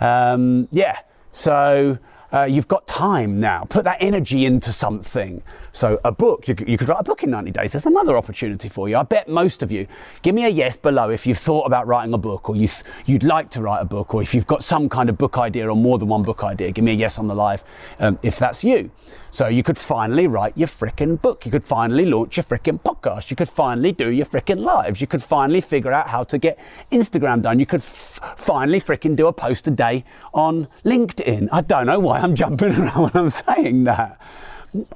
Um, 0.00 0.68
yeah, 0.72 1.00
so 1.32 1.98
uh, 2.32 2.44
you've 2.44 2.68
got 2.68 2.86
time 2.86 3.38
now. 3.38 3.64
Put 3.64 3.84
that 3.84 3.98
energy 4.00 4.46
into 4.46 4.72
something. 4.72 5.42
So 5.72 6.00
a 6.04 6.10
book, 6.10 6.48
you, 6.48 6.56
you, 6.66 6.76
could 6.76 6.88
write 6.88 7.00
a 7.00 7.04
book 7.04 7.22
in 7.22 7.30
90 7.30 7.52
days. 7.52 7.72
There's 7.72 7.86
another 7.86 8.16
opportunity 8.16 8.68
for 8.68 8.88
you. 8.88 8.96
I 8.96 9.02
bet 9.04 9.28
most 9.28 9.62
of 9.62 9.70
you, 9.70 9.86
give 10.22 10.34
me 10.34 10.44
a 10.44 10.48
yes 10.48 10.76
below 10.76 11.10
if 11.10 11.26
you've 11.26 11.38
thought 11.38 11.64
about 11.64 11.86
writing 11.86 12.12
a 12.12 12.18
book 12.18 12.48
or 12.48 12.56
you 12.56 12.68
would 13.08 13.22
like 13.22 13.50
to 13.50 13.62
write 13.62 13.80
a 13.80 13.84
book 13.84 14.14
or 14.14 14.22
if 14.22 14.34
you've 14.34 14.46
got 14.46 14.64
some 14.64 14.88
kind 14.88 15.08
of 15.08 15.16
book 15.16 15.38
idea 15.38 15.68
or 15.68 15.76
more 15.76 15.98
than 15.98 16.08
one 16.08 16.22
book 16.22 16.42
idea. 16.42 16.72
Give 16.72 16.84
me 16.84 16.92
a 16.92 16.94
yes 16.94 17.18
on 17.18 17.28
the 17.28 17.34
live 17.34 17.64
um, 17.98 18.18
if 18.22 18.38
that's 18.38 18.64
you. 18.64 18.90
So 19.30 19.46
you 19.46 19.62
could 19.62 19.78
finally 19.78 20.26
write 20.26 20.56
your 20.56 20.66
frickin' 20.66 21.22
book. 21.22 21.46
You 21.46 21.52
could 21.52 21.64
finally 21.64 22.04
launch 22.04 22.36
your 22.36 22.44
frickin' 22.44 22.80
podcast. 22.80 23.30
You 23.30 23.36
could 23.36 23.48
finally 23.48 23.92
do 23.92 24.10
your 24.10 24.26
frickin' 24.26 24.58
lives. 24.58 25.00
You 25.00 25.06
could 25.06 25.22
finally 25.22 25.60
figure 25.60 25.92
out 25.92 26.08
how 26.08 26.24
to 26.24 26.38
get 26.38 26.58
Instagram 26.90 27.42
done. 27.42 27.60
You 27.60 27.66
could 27.66 27.80
f- 27.80 28.34
finally 28.36 28.80
frickin' 28.80 29.14
do 29.14 29.28
a 29.28 29.32
post 29.32 29.68
a 29.68 29.70
day 29.70 30.04
on 30.34 30.66
LinkedIn. 30.84 31.48
I 31.52 31.60
don't 31.60 31.86
know 31.86 32.00
why 32.00 32.18
I'm 32.18 32.34
jumping 32.42 32.74
around 32.74 33.02
when 33.02 33.12
I'm 33.14 33.30
saying 33.30 33.84
that 33.84 34.20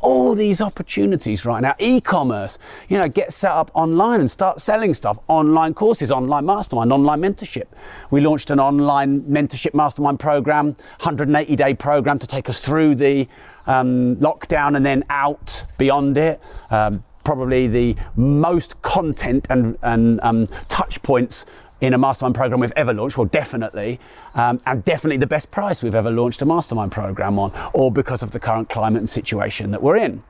all 0.00 0.34
these 0.34 0.60
opportunities 0.60 1.44
right 1.44 1.60
now. 1.60 1.74
E-commerce, 1.78 2.58
you 2.88 2.98
know, 2.98 3.08
get 3.08 3.32
set 3.32 3.50
up 3.50 3.70
online 3.74 4.20
and 4.20 4.30
start 4.30 4.60
selling 4.60 4.94
stuff. 4.94 5.18
Online 5.28 5.74
courses, 5.74 6.10
online 6.10 6.46
mastermind, 6.46 6.92
online 6.92 7.20
mentorship. 7.20 7.68
We 8.10 8.20
launched 8.20 8.50
an 8.50 8.60
online 8.60 9.22
mentorship 9.22 9.74
mastermind 9.74 10.20
program, 10.20 10.66
180 11.00 11.56
day 11.56 11.74
program 11.74 12.18
to 12.18 12.26
take 12.26 12.48
us 12.48 12.60
through 12.60 12.94
the 12.96 13.28
um, 13.66 14.16
lockdown 14.16 14.76
and 14.76 14.84
then 14.84 15.04
out 15.10 15.64
beyond 15.78 16.18
it. 16.18 16.40
Um, 16.70 17.02
probably 17.24 17.66
the 17.66 17.96
most 18.16 18.80
content 18.82 19.46
and, 19.50 19.76
and 19.82 20.20
um, 20.22 20.46
touch 20.68 21.02
points 21.02 21.46
in 21.80 21.92
a 21.92 21.98
mastermind 21.98 22.34
program 22.34 22.60
we've 22.60 22.72
ever 22.76 22.94
launched, 22.94 23.18
well, 23.18 23.26
definitely, 23.26 23.98
um, 24.34 24.60
and 24.66 24.84
definitely 24.84 25.16
the 25.16 25.26
best 25.26 25.50
price 25.50 25.82
we've 25.82 25.94
ever 25.94 26.10
launched 26.10 26.40
a 26.42 26.46
mastermind 26.46 26.92
program 26.92 27.38
on, 27.38 27.52
all 27.74 27.90
because 27.90 28.22
of 28.22 28.30
the 28.30 28.40
current 28.40 28.68
climate 28.68 29.00
and 29.00 29.10
situation 29.10 29.70
that 29.70 29.82
we're 29.82 29.96
in. 29.96 30.22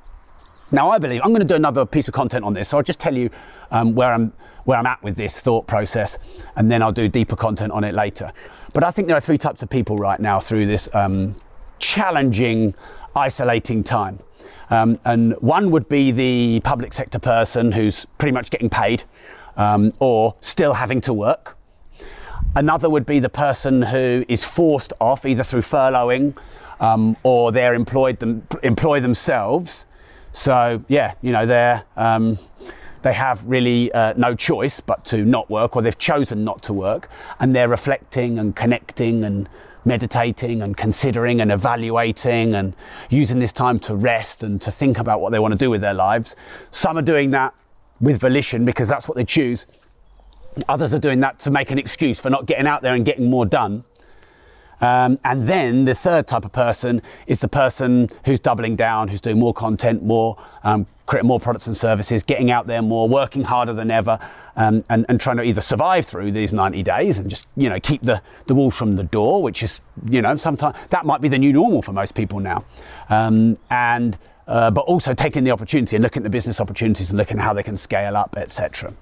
Now, 0.72 0.90
I 0.90 0.98
believe 0.98 1.20
I'm 1.22 1.30
going 1.30 1.46
to 1.46 1.46
do 1.46 1.54
another 1.54 1.84
piece 1.84 2.08
of 2.08 2.14
content 2.14 2.44
on 2.44 2.54
this, 2.54 2.70
so 2.70 2.78
I'll 2.78 2.82
just 2.82 2.98
tell 2.98 3.16
you 3.16 3.30
um, 3.70 3.94
where 3.94 4.12
I'm 4.12 4.32
where 4.64 4.78
I'm 4.78 4.86
at 4.86 5.02
with 5.02 5.14
this 5.14 5.42
thought 5.42 5.66
process, 5.66 6.18
and 6.56 6.70
then 6.70 6.82
I'll 6.82 6.90
do 6.90 7.06
deeper 7.06 7.36
content 7.36 7.70
on 7.70 7.84
it 7.84 7.94
later. 7.94 8.32
But 8.72 8.82
I 8.82 8.90
think 8.90 9.08
there 9.08 9.16
are 9.16 9.20
three 9.20 9.36
types 9.36 9.62
of 9.62 9.68
people 9.68 9.98
right 9.98 10.18
now 10.18 10.40
through 10.40 10.64
this 10.64 10.88
um, 10.94 11.34
challenging, 11.78 12.74
isolating 13.14 13.84
time. 13.84 14.20
Um, 14.70 14.98
and 15.04 15.34
one 15.34 15.70
would 15.70 15.88
be 15.88 16.10
the 16.10 16.60
public 16.60 16.92
sector 16.92 17.18
person 17.18 17.72
who's 17.72 18.06
pretty 18.18 18.32
much 18.32 18.50
getting 18.50 18.70
paid 18.70 19.04
um, 19.56 19.92
or 19.98 20.34
still 20.40 20.74
having 20.74 21.00
to 21.02 21.12
work. 21.12 21.56
Another 22.56 22.88
would 22.88 23.04
be 23.04 23.18
the 23.18 23.28
person 23.28 23.82
who 23.82 24.24
is 24.28 24.44
forced 24.44 24.92
off 25.00 25.26
either 25.26 25.42
through 25.42 25.62
furloughing 25.62 26.36
um, 26.80 27.16
or 27.22 27.52
they're 27.52 27.74
employed 27.74 28.18
them, 28.20 28.46
employ 28.62 29.00
themselves. 29.00 29.86
So 30.32 30.84
yeah, 30.88 31.14
you 31.22 31.32
know 31.32 31.46
they're 31.46 31.84
um, 31.96 32.38
they 33.02 33.12
have 33.12 33.44
really 33.44 33.92
uh, 33.92 34.14
no 34.16 34.34
choice 34.34 34.80
but 34.80 35.04
to 35.06 35.24
not 35.24 35.50
work, 35.50 35.76
or 35.76 35.82
they've 35.82 35.98
chosen 35.98 36.44
not 36.44 36.62
to 36.64 36.72
work, 36.72 37.08
and 37.40 37.54
they're 37.54 37.68
reflecting 37.68 38.38
and 38.38 38.54
connecting 38.56 39.24
and 39.24 39.48
meditating 39.84 40.62
and 40.62 40.76
considering 40.76 41.40
and 41.40 41.52
evaluating 41.52 42.54
and 42.54 42.74
using 43.10 43.38
this 43.38 43.52
time 43.52 43.78
to 43.80 43.94
rest 43.94 44.42
and 44.42 44.60
to 44.62 44.70
think 44.70 44.98
about 44.98 45.20
what 45.20 45.30
they 45.30 45.38
want 45.38 45.52
to 45.52 45.58
do 45.58 45.70
with 45.70 45.80
their 45.80 45.94
lives. 45.94 46.36
Some 46.70 46.98
are 46.98 47.02
doing 47.02 47.30
that 47.32 47.54
with 48.00 48.20
volition 48.20 48.64
because 48.64 48.88
that's 48.88 49.08
what 49.08 49.16
they 49.16 49.24
choose. 49.24 49.66
Others 50.68 50.94
are 50.94 50.98
doing 50.98 51.20
that 51.20 51.38
to 51.40 51.50
make 51.50 51.70
an 51.70 51.78
excuse 51.78 52.20
for 52.20 52.30
not 52.30 52.46
getting 52.46 52.66
out 52.66 52.82
there 52.82 52.94
and 52.94 53.04
getting 53.04 53.28
more 53.28 53.46
done. 53.46 53.84
Um, 54.80 55.18
and 55.24 55.46
then 55.46 55.84
the 55.84 55.94
third 55.94 56.26
type 56.26 56.44
of 56.44 56.52
person 56.52 57.02
is 57.26 57.40
the 57.40 57.48
person 57.48 58.08
who's 58.24 58.40
doubling 58.40 58.76
down, 58.76 59.08
who's 59.08 59.20
doing 59.20 59.38
more 59.38 59.54
content, 59.54 60.02
more, 60.02 60.36
um, 60.62 60.86
creating 61.06 61.28
more 61.28 61.40
products 61.40 61.66
and 61.66 61.76
services, 61.76 62.22
getting 62.22 62.50
out 62.50 62.66
there 62.66 62.82
more, 62.82 63.08
working 63.08 63.42
harder 63.42 63.72
than 63.72 63.90
ever, 63.90 64.18
um, 64.56 64.84
and, 64.88 65.04
and, 65.08 65.20
trying 65.20 65.36
to 65.36 65.42
either 65.42 65.60
survive 65.60 66.06
through 66.06 66.30
these 66.32 66.52
90 66.52 66.82
days 66.82 67.18
and 67.18 67.28
just, 67.28 67.46
you 67.56 67.68
know, 67.68 67.78
keep 67.80 68.02
the, 68.02 68.22
the 68.46 68.54
wolves 68.54 68.76
from 68.76 68.96
the 68.96 69.04
door, 69.04 69.42
which 69.42 69.62
is, 69.62 69.80
you 70.08 70.22
know, 70.22 70.36
sometimes 70.36 70.76
that 70.90 71.04
might 71.04 71.20
be 71.20 71.28
the 71.28 71.38
new 71.38 71.52
normal 71.52 71.82
for 71.82 71.92
most 71.92 72.14
people 72.14 72.40
now. 72.40 72.64
Um, 73.10 73.58
and 73.70 74.18
uh, 74.46 74.70
but 74.70 74.82
also 74.82 75.14
taking 75.14 75.44
the 75.44 75.50
opportunity 75.50 75.96
and 75.96 76.02
looking 76.02 76.20
at 76.20 76.24
the 76.24 76.30
business 76.30 76.60
opportunities 76.60 77.10
and 77.10 77.18
looking 77.18 77.38
at 77.38 77.44
how 77.44 77.52
they 77.52 77.62
can 77.62 77.76
scale 77.76 78.16
up, 78.16 78.36
etc. 78.36 78.92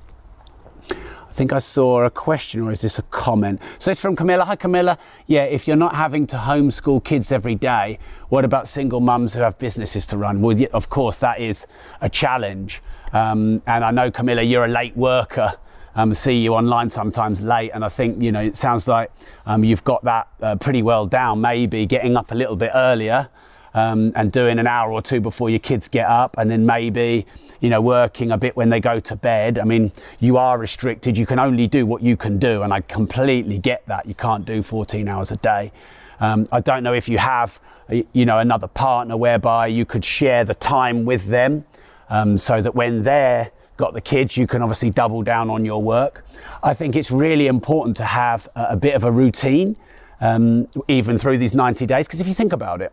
I 1.33 1.35
think 1.35 1.55
I 1.55 1.61
saw 1.61 2.05
a 2.05 2.11
question, 2.11 2.61
or 2.61 2.73
is 2.73 2.83
this 2.83 2.99
a 2.99 3.03
comment? 3.05 3.63
So 3.79 3.91
it's 3.91 3.99
from 3.99 4.15
Camilla. 4.15 4.45
Hi, 4.45 4.55
Camilla. 4.55 4.99
Yeah, 5.27 5.45
if 5.45 5.67
you're 5.67 5.79
not 5.79 5.95
having 5.95 6.27
to 6.27 6.37
homeschool 6.37 7.03
kids 7.03 7.33
every 7.33 7.55
day, 7.55 7.99
what 8.29 8.45
about 8.45 8.69
single 8.69 9.01
mums 9.01 9.33
who 9.33 9.41
have 9.41 9.59
businesses 9.59 10.05
to 10.09 10.19
run? 10.19 10.43
Well, 10.43 10.55
of 10.75 10.91
course, 10.91 11.17
that 11.21 11.41
is 11.41 11.67
a 12.03 12.11
challenge. 12.11 12.83
Um, 13.15 13.63
and 13.67 13.83
I 13.83 13.91
know, 13.93 14.11
Camilla, 14.11 14.43
you're 14.43 14.67
a 14.67 14.69
late 14.69 14.95
worker. 14.95 15.55
Um, 15.95 16.13
see 16.13 16.37
you 16.37 16.53
online 16.53 16.91
sometimes 16.91 17.41
late, 17.41 17.71
and 17.73 17.83
I 17.83 17.89
think 17.89 18.23
you 18.23 18.31
know 18.31 18.43
it 18.43 18.59
sounds 18.59 18.87
like 18.87 19.11
um, 19.47 19.65
you've 19.65 19.85
got 19.85 20.05
that 20.05 20.29
uh, 20.43 20.57
pretty 20.57 20.83
well 20.83 21.07
down. 21.07 21.41
Maybe 21.41 21.87
getting 21.87 22.15
up 22.15 22.33
a 22.33 22.35
little 22.35 22.57
bit 22.57 22.73
earlier 22.75 23.31
um, 23.75 24.13
and 24.15 24.33
doing 24.33 24.59
an 24.59 24.67
hour 24.67 24.93
or 24.93 25.03
two 25.03 25.21
before 25.21 25.51
your 25.51 25.59
kids 25.59 25.89
get 25.89 26.07
up, 26.07 26.37
and 26.39 26.51
then 26.51 26.67
maybe 26.67 27.27
you 27.61 27.71
know 27.71 27.81
working 27.81 28.31
a 28.31 28.39
bit 28.39 28.57
when 28.57 28.71
they 28.71 28.81
go 28.81 29.01
to 29.01 29.17
bed. 29.17 29.59
I 29.59 29.65
mean, 29.65 29.93
you 30.21 30.37
are 30.37 30.59
restricted. 30.59 31.17
You 31.17 31.27
can 31.27 31.39
only 31.39 31.67
do 31.67 31.87
what 31.87 32.03
you 32.03 32.17
can 32.17 32.39
do, 32.39 32.63
and 32.63 32.73
I 32.73 32.81
completely 32.83 33.59
get 33.59 33.87
that. 33.87 34.07
You 34.07 34.15
can't 34.15 34.45
do 34.45 34.63
14 34.63 35.09
hours 35.09 35.33
a 35.33 35.37
day. 35.37 35.73
Um, 36.21 36.47
I 36.53 36.61
don't 36.61 36.85
know 36.85 36.95
if 36.95 37.09
you 37.09 37.19
have, 37.19 37.61
you 37.89 38.25
know, 38.25 38.39
another 38.39 38.69
partner 38.69 39.17
whereby 39.17 39.67
you 39.67 39.85
could 39.85 40.05
share 40.05 40.45
the 40.45 40.55
time 40.55 41.05
with 41.05 41.27
them, 41.27 41.65
um, 42.11 42.39
so 42.39 42.63
that 42.63 42.75
when 42.75 43.03
they're 43.03 43.51
got 43.77 43.95
the 43.95 44.01
kids, 44.01 44.37
you 44.37 44.47
can 44.47 44.63
obviously 44.63 44.91
double 44.91 45.23
down 45.23 45.51
on 45.51 45.65
your 45.65 45.83
work. 45.83 46.25
I 46.63 46.75
think 46.75 46.95
it's 46.95 47.11
really 47.11 47.49
important 47.49 47.97
to 47.97 48.05
have 48.05 48.49
a, 48.55 48.69
a 48.71 48.77
bit 48.77 48.95
of 48.95 49.03
a 49.03 49.11
routine, 49.11 49.77
um, 50.21 50.69
even 50.87 51.19
through 51.19 51.39
these 51.39 51.55
90 51.55 51.87
days, 51.87 52.07
because 52.07 52.21
if 52.21 52.29
you 52.29 52.35
think 52.35 52.53
about 52.53 52.81
it, 52.81 52.93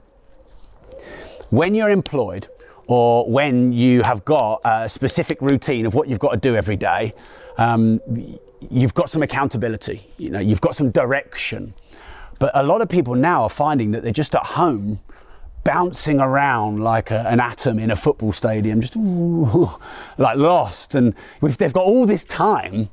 when 1.49 1.75
you're 1.75 1.89
employed 1.89 2.47
or 2.87 3.29
when 3.29 3.71
you 3.71 4.01
have 4.01 4.25
got 4.25 4.61
a 4.65 4.89
specific 4.89 5.41
routine 5.41 5.85
of 5.85 5.93
what 5.93 6.07
you've 6.07 6.19
got 6.19 6.31
to 6.31 6.37
do 6.37 6.55
every 6.55 6.75
day, 6.75 7.13
um, 7.57 7.99
you've 8.69 8.93
got 8.93 9.09
some 9.09 9.21
accountability, 9.21 10.07
you 10.17 10.29
know, 10.29 10.39
you've 10.39 10.61
got 10.61 10.75
some 10.75 10.89
direction. 10.91 11.73
But 12.39 12.51
a 12.55 12.63
lot 12.63 12.81
of 12.81 12.89
people 12.89 13.15
now 13.15 13.43
are 13.43 13.49
finding 13.49 13.91
that 13.91 14.03
they're 14.03 14.11
just 14.11 14.33
at 14.33 14.45
home 14.45 14.99
bouncing 15.63 16.19
around 16.19 16.79
like 16.79 17.11
a, 17.11 17.27
an 17.27 17.39
atom 17.39 17.79
in 17.79 17.91
a 17.91 17.95
football 17.95 18.31
stadium, 18.31 18.81
just 18.81 18.95
ooh, 18.95 19.69
like 20.17 20.37
lost. 20.37 20.95
And 20.95 21.13
they've 21.41 21.73
got 21.73 21.83
all 21.83 22.05
this 22.05 22.23
time, 22.25 22.89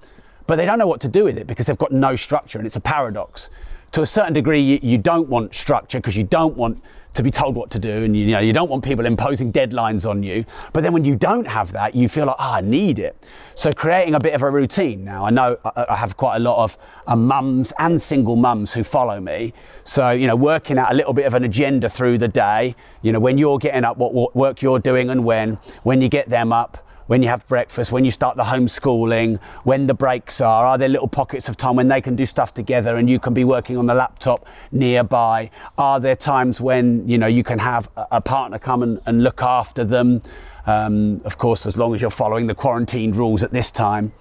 but 0.46 0.56
they 0.56 0.66
don't 0.66 0.78
know 0.78 0.86
what 0.86 1.00
to 1.02 1.08
do 1.08 1.24
with 1.24 1.38
it 1.38 1.46
because 1.46 1.66
they've 1.66 1.78
got 1.78 1.92
no 1.92 2.16
structure, 2.16 2.58
and 2.58 2.66
it's 2.66 2.76
a 2.76 2.80
paradox. 2.80 3.50
To 3.92 4.02
a 4.02 4.06
certain 4.06 4.32
degree, 4.32 4.60
you, 4.60 4.78
you 4.82 4.98
don't 4.98 5.28
want 5.28 5.54
structure 5.54 5.98
because 5.98 6.16
you 6.16 6.24
don't 6.24 6.56
want 6.56 6.82
to 7.16 7.22
be 7.22 7.30
told 7.30 7.56
what 7.56 7.70
to 7.70 7.78
do 7.78 8.04
and 8.04 8.16
you 8.16 8.26
know 8.26 8.38
you 8.38 8.52
don't 8.52 8.68
want 8.70 8.84
people 8.84 9.06
imposing 9.06 9.52
deadlines 9.52 10.08
on 10.08 10.22
you. 10.22 10.44
But 10.72 10.82
then 10.82 10.92
when 10.92 11.04
you 11.04 11.16
don't 11.16 11.46
have 11.46 11.72
that 11.72 11.94
you 11.94 12.08
feel 12.08 12.26
like 12.26 12.36
oh, 12.38 12.52
I 12.52 12.60
need 12.60 12.98
it. 12.98 13.16
So 13.54 13.72
creating 13.72 14.14
a 14.14 14.20
bit 14.20 14.34
of 14.34 14.42
a 14.42 14.50
routine 14.50 15.04
now. 15.04 15.24
I 15.24 15.30
know 15.30 15.58
I 15.64 15.96
have 15.96 16.16
quite 16.16 16.36
a 16.36 16.40
lot 16.40 16.62
of 16.62 16.78
uh, 17.06 17.16
mums 17.16 17.72
and 17.78 18.00
single 18.00 18.36
mums 18.36 18.72
who 18.72 18.84
follow 18.84 19.20
me. 19.20 19.54
So 19.84 20.10
you 20.10 20.26
know 20.26 20.36
working 20.36 20.78
out 20.78 20.92
a 20.92 20.94
little 20.94 21.14
bit 21.14 21.26
of 21.26 21.34
an 21.34 21.44
agenda 21.44 21.88
through 21.88 22.18
the 22.18 22.28
day. 22.28 22.76
You 23.02 23.12
know 23.12 23.20
when 23.20 23.38
you're 23.38 23.58
getting 23.58 23.84
up 23.84 23.96
what, 23.96 24.12
what 24.12 24.36
work 24.36 24.62
you're 24.62 24.78
doing 24.78 25.10
and 25.10 25.24
when 25.24 25.54
when 25.82 26.02
you 26.02 26.08
get 26.08 26.28
them 26.28 26.52
up 26.52 26.85
when 27.06 27.22
you 27.22 27.28
have 27.28 27.46
breakfast, 27.48 27.92
when 27.92 28.04
you 28.04 28.10
start 28.10 28.36
the 28.36 28.42
homeschooling, 28.44 29.40
when 29.64 29.86
the 29.86 29.94
breaks 29.94 30.40
are? 30.40 30.66
Are 30.66 30.78
there 30.78 30.88
little 30.88 31.08
pockets 31.08 31.48
of 31.48 31.56
time 31.56 31.76
when 31.76 31.88
they 31.88 32.00
can 32.00 32.16
do 32.16 32.26
stuff 32.26 32.54
together 32.54 32.96
and 32.96 33.08
you 33.08 33.18
can 33.18 33.34
be 33.34 33.44
working 33.44 33.76
on 33.76 33.86
the 33.86 33.94
laptop 33.94 34.46
nearby? 34.72 35.50
Are 35.78 36.00
there 36.00 36.16
times 36.16 36.60
when 36.60 37.08
you 37.08 37.18
know 37.18 37.26
you 37.26 37.44
can 37.44 37.58
have 37.58 37.88
a 37.96 38.20
partner 38.20 38.58
come 38.58 38.82
and, 38.82 39.00
and 39.06 39.22
look 39.22 39.42
after 39.42 39.84
them? 39.84 40.20
Um, 40.66 41.20
of 41.24 41.38
course, 41.38 41.64
as 41.64 41.78
long 41.78 41.94
as 41.94 42.00
you're 42.00 42.10
following 42.10 42.48
the 42.48 42.54
quarantine 42.54 43.12
rules 43.12 43.42
at 43.42 43.52
this 43.52 43.70
time. 43.70 44.12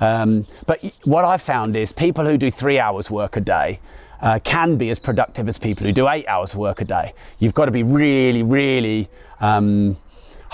Um, 0.00 0.44
but 0.66 0.82
what 1.04 1.24
I've 1.24 1.42
found 1.42 1.76
is 1.76 1.92
people 1.92 2.26
who 2.26 2.36
do 2.36 2.50
three 2.50 2.80
hours 2.80 3.10
work 3.10 3.36
a 3.36 3.40
day 3.40 3.78
uh, 4.20 4.40
can 4.42 4.76
be 4.76 4.90
as 4.90 4.98
productive 4.98 5.48
as 5.48 5.58
people 5.58 5.86
who 5.86 5.92
do 5.92 6.08
eight 6.08 6.26
hours 6.26 6.56
work 6.56 6.80
a 6.80 6.84
day. 6.84 7.12
You've 7.38 7.54
got 7.54 7.66
to 7.66 7.70
be 7.70 7.82
really, 7.82 8.42
really 8.42 9.08
um, 9.40 9.96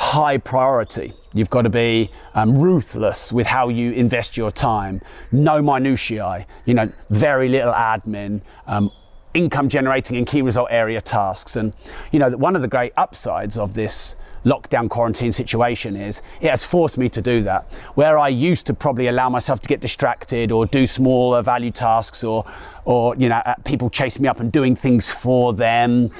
high 0.01 0.39
priority. 0.39 1.13
You've 1.35 1.51
got 1.51 1.63
to 1.63 1.71
be 1.71 2.11
um, 2.35 2.57
ruthless 2.57 3.35
with 3.35 3.47
how 3.47 3.69
you 3.69 3.93
invest 3.93 4.35
your 4.35 4.51
time. 4.51 5.03
No 5.31 5.61
minutiae. 5.61 6.47
You 6.65 6.73
know, 6.73 6.91
very 7.11 7.49
little 7.49 7.75
admin. 7.75 8.43
Um, 8.67 8.91
income 9.35 9.69
generating 9.69 10.17
and 10.17 10.27
key 10.27 10.41
result 10.41 10.69
area 10.71 11.03
tasks. 11.03 11.57
And 11.57 11.75
you 12.13 12.19
know, 12.19 12.31
one 12.31 12.57
of 12.57 12.63
the 12.63 12.67
great 12.67 12.95
upsides 12.97 13.59
of 13.59 13.75
this 13.75 14.17
lockdown 14.47 14.89
quarantine 14.89 15.33
situation 15.33 15.95
is 15.95 16.23
it 16.41 16.49
has 16.49 16.65
forced 16.65 16.97
me 16.97 17.11
to 17.11 17.21
do 17.21 17.43
that. 17.43 17.71
Where 17.95 18.17
I 18.17 18.29
used 18.29 18.67
to 18.69 18.75
probably 18.75 19.09
allow 19.09 19.29
myself 19.29 19.61
to 19.61 19.69
get 19.69 19.83
distracted 19.83 20.51
or 20.51 20.65
do 20.65 20.87
smaller 20.87 21.43
value 21.43 21.71
tasks 21.71 22.25
or, 22.25 22.47
or 22.87 23.15
you 23.17 23.29
know, 23.29 23.43
uh, 23.45 23.55
people 23.67 23.91
chase 23.91 24.19
me 24.19 24.29
up 24.29 24.41
and 24.41 24.51
doing 24.51 24.75
things 24.75 25.13
for 25.13 25.53
them. 25.53 26.11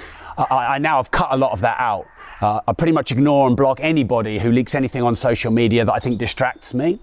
I, 0.51 0.77
I 0.77 0.79
now 0.79 0.97
have 0.97 1.11
cut 1.11 1.29
a 1.31 1.37
lot 1.37 1.53
of 1.53 1.61
that 1.61 1.79
out. 1.79 2.07
Uh, 2.41 2.61
I 2.67 2.73
pretty 2.73 2.93
much 2.93 3.13
ignore 3.13 3.47
and 3.47 3.57
block 3.57 3.81
anybody 3.81 4.39
who 4.39 4.51
leaks 4.51 4.75
anything 4.75 5.03
on 5.03 5.15
social 5.15 5.53
media 5.53 5.85
that 5.85 5.93
I 5.93 5.99
think 5.99 6.19
distracts 6.19 6.73
me. 6.73 6.99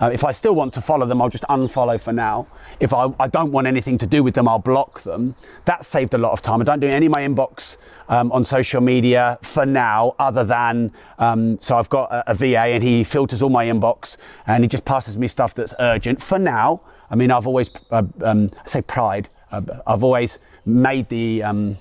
Uh, 0.00 0.10
if 0.12 0.24
I 0.24 0.32
still 0.32 0.54
want 0.54 0.74
to 0.74 0.80
follow 0.80 1.06
them, 1.06 1.22
I'll 1.22 1.28
just 1.28 1.44
unfollow 1.44 2.00
for 2.00 2.12
now. 2.12 2.48
If 2.80 2.92
I, 2.92 3.12
I, 3.20 3.28
don't 3.28 3.52
want 3.52 3.68
anything 3.68 3.98
to 3.98 4.06
do 4.06 4.24
with 4.24 4.34
them, 4.34 4.48
I'll 4.48 4.58
block 4.58 5.02
them. 5.02 5.36
That 5.66 5.84
saved 5.84 6.14
a 6.14 6.18
lot 6.18 6.32
of 6.32 6.42
time. 6.42 6.60
I 6.60 6.64
don't 6.64 6.80
do 6.80 6.88
any 6.88 7.06
of 7.06 7.12
my 7.12 7.20
inbox 7.20 7.76
um, 8.08 8.32
on 8.32 8.42
social 8.42 8.80
media 8.80 9.38
for 9.42 9.64
now, 9.64 10.16
other 10.18 10.42
than 10.42 10.92
um, 11.18 11.56
so 11.60 11.76
I've 11.76 11.88
got 11.88 12.10
a, 12.10 12.32
a, 12.32 12.34
VA 12.34 12.74
and 12.74 12.82
he 12.82 13.04
filters 13.04 13.42
all 13.42 13.50
my 13.50 13.66
inbox 13.66 14.16
and 14.48 14.64
he 14.64 14.68
just 14.68 14.84
passes 14.84 15.16
me 15.16 15.28
stuff 15.28 15.54
that's 15.54 15.72
urgent 15.78 16.20
for 16.20 16.38
now. 16.38 16.80
I 17.08 17.14
mean, 17.14 17.30
I've 17.30 17.46
always, 17.46 17.70
uh, 17.92 18.02
um, 18.24 18.48
I 18.64 18.68
say 18.68 18.82
pride, 18.82 19.28
uh, 19.52 19.62
I've 19.86 20.02
always 20.02 20.40
made 20.66 21.08
the, 21.10 21.44
um, 21.44 21.76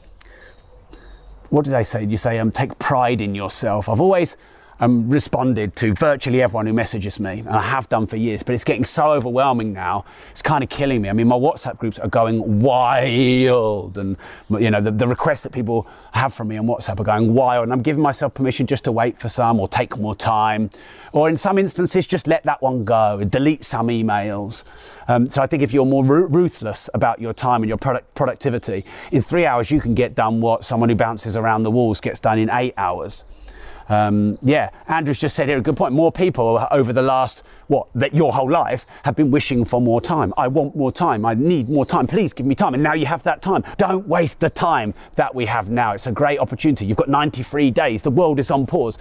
what 1.51 1.65
do 1.65 1.71
they 1.71 1.83
say? 1.83 2.05
You 2.05 2.17
say, 2.17 2.39
um, 2.39 2.49
take 2.49 2.79
pride 2.79 3.21
in 3.21 3.35
yourself. 3.35 3.89
I've 3.89 4.01
always 4.01 4.37
um, 4.81 5.07
responded 5.09 5.75
to 5.77 5.93
virtually 5.93 6.41
everyone 6.41 6.65
who 6.65 6.73
messages 6.73 7.19
me, 7.19 7.39
and 7.39 7.49
I 7.49 7.61
have 7.61 7.87
done 7.87 8.07
for 8.07 8.17
years, 8.17 8.41
but 8.41 8.55
it's 8.55 8.63
getting 8.63 8.83
so 8.83 9.13
overwhelming 9.13 9.71
now, 9.71 10.05
it's 10.31 10.41
kind 10.41 10.63
of 10.63 10.69
killing 10.69 11.01
me. 11.03 11.09
I 11.09 11.13
mean, 11.13 11.27
my 11.27 11.35
WhatsApp 11.35 11.77
groups 11.77 11.99
are 11.99 12.07
going 12.07 12.61
wild, 12.61 13.97
and 13.99 14.17
you 14.49 14.71
know, 14.71 14.81
the, 14.81 14.89
the 14.89 15.07
requests 15.07 15.41
that 15.43 15.53
people 15.53 15.87
have 16.13 16.33
from 16.33 16.47
me 16.47 16.57
on 16.57 16.65
WhatsApp 16.65 16.99
are 16.99 17.03
going 17.03 17.33
wild, 17.33 17.63
and 17.63 17.73
I'm 17.73 17.83
giving 17.83 18.01
myself 18.01 18.33
permission 18.33 18.65
just 18.65 18.83
to 18.85 18.91
wait 18.91 19.19
for 19.19 19.29
some 19.29 19.59
or 19.59 19.67
take 19.67 19.97
more 19.97 20.15
time, 20.15 20.71
or 21.13 21.29
in 21.29 21.37
some 21.37 21.59
instances, 21.59 22.07
just 22.07 22.25
let 22.25 22.43
that 22.43 22.59
one 22.61 22.83
go, 22.83 23.23
delete 23.23 23.63
some 23.63 23.87
emails. 23.87 24.63
Um, 25.07 25.27
so 25.27 25.43
I 25.43 25.47
think 25.47 25.61
if 25.61 25.73
you're 25.73 25.85
more 25.85 26.03
ruthless 26.03 26.89
about 26.95 27.21
your 27.21 27.33
time 27.33 27.61
and 27.61 27.69
your 27.69 27.77
product 27.77 28.13
productivity, 28.15 28.83
in 29.11 29.21
three 29.21 29.45
hours 29.45 29.69
you 29.69 29.79
can 29.79 29.93
get 29.93 30.15
done 30.15 30.41
what 30.41 30.63
someone 30.63 30.89
who 30.89 30.95
bounces 30.95 31.37
around 31.37 31.63
the 31.63 31.71
walls 31.71 32.01
gets 32.01 32.19
done 32.19 32.39
in 32.39 32.49
eight 32.49 32.73
hours. 32.77 33.25
Um, 33.91 34.37
yeah, 34.41 34.69
Andrew's 34.87 35.19
just 35.19 35.35
said 35.35 35.49
here 35.49 35.57
a 35.57 35.61
good 35.61 35.75
point. 35.75 35.91
More 35.91 36.13
people 36.13 36.65
over 36.71 36.93
the 36.93 37.01
last, 37.01 37.43
what, 37.67 37.89
that 37.93 38.13
your 38.13 38.31
whole 38.31 38.49
life 38.49 38.85
have 39.03 39.17
been 39.17 39.31
wishing 39.31 39.65
for 39.65 39.81
more 39.81 39.99
time. 39.99 40.33
I 40.37 40.47
want 40.47 40.77
more 40.77 40.93
time. 40.93 41.25
I 41.25 41.33
need 41.33 41.67
more 41.67 41.85
time. 41.85 42.07
Please 42.07 42.31
give 42.31 42.45
me 42.45 42.55
time. 42.55 42.73
And 42.73 42.81
now 42.81 42.93
you 42.93 43.05
have 43.05 43.21
that 43.23 43.41
time. 43.41 43.65
Don't 43.75 44.07
waste 44.07 44.39
the 44.39 44.49
time 44.49 44.93
that 45.15 45.35
we 45.35 45.45
have 45.45 45.69
now. 45.69 45.91
It's 45.91 46.07
a 46.07 46.11
great 46.13 46.39
opportunity. 46.39 46.85
You've 46.85 46.95
got 46.95 47.09
93 47.09 47.69
days. 47.71 48.01
The 48.01 48.11
world 48.11 48.39
is 48.39 48.49
on 48.49 48.65
pause. 48.65 48.97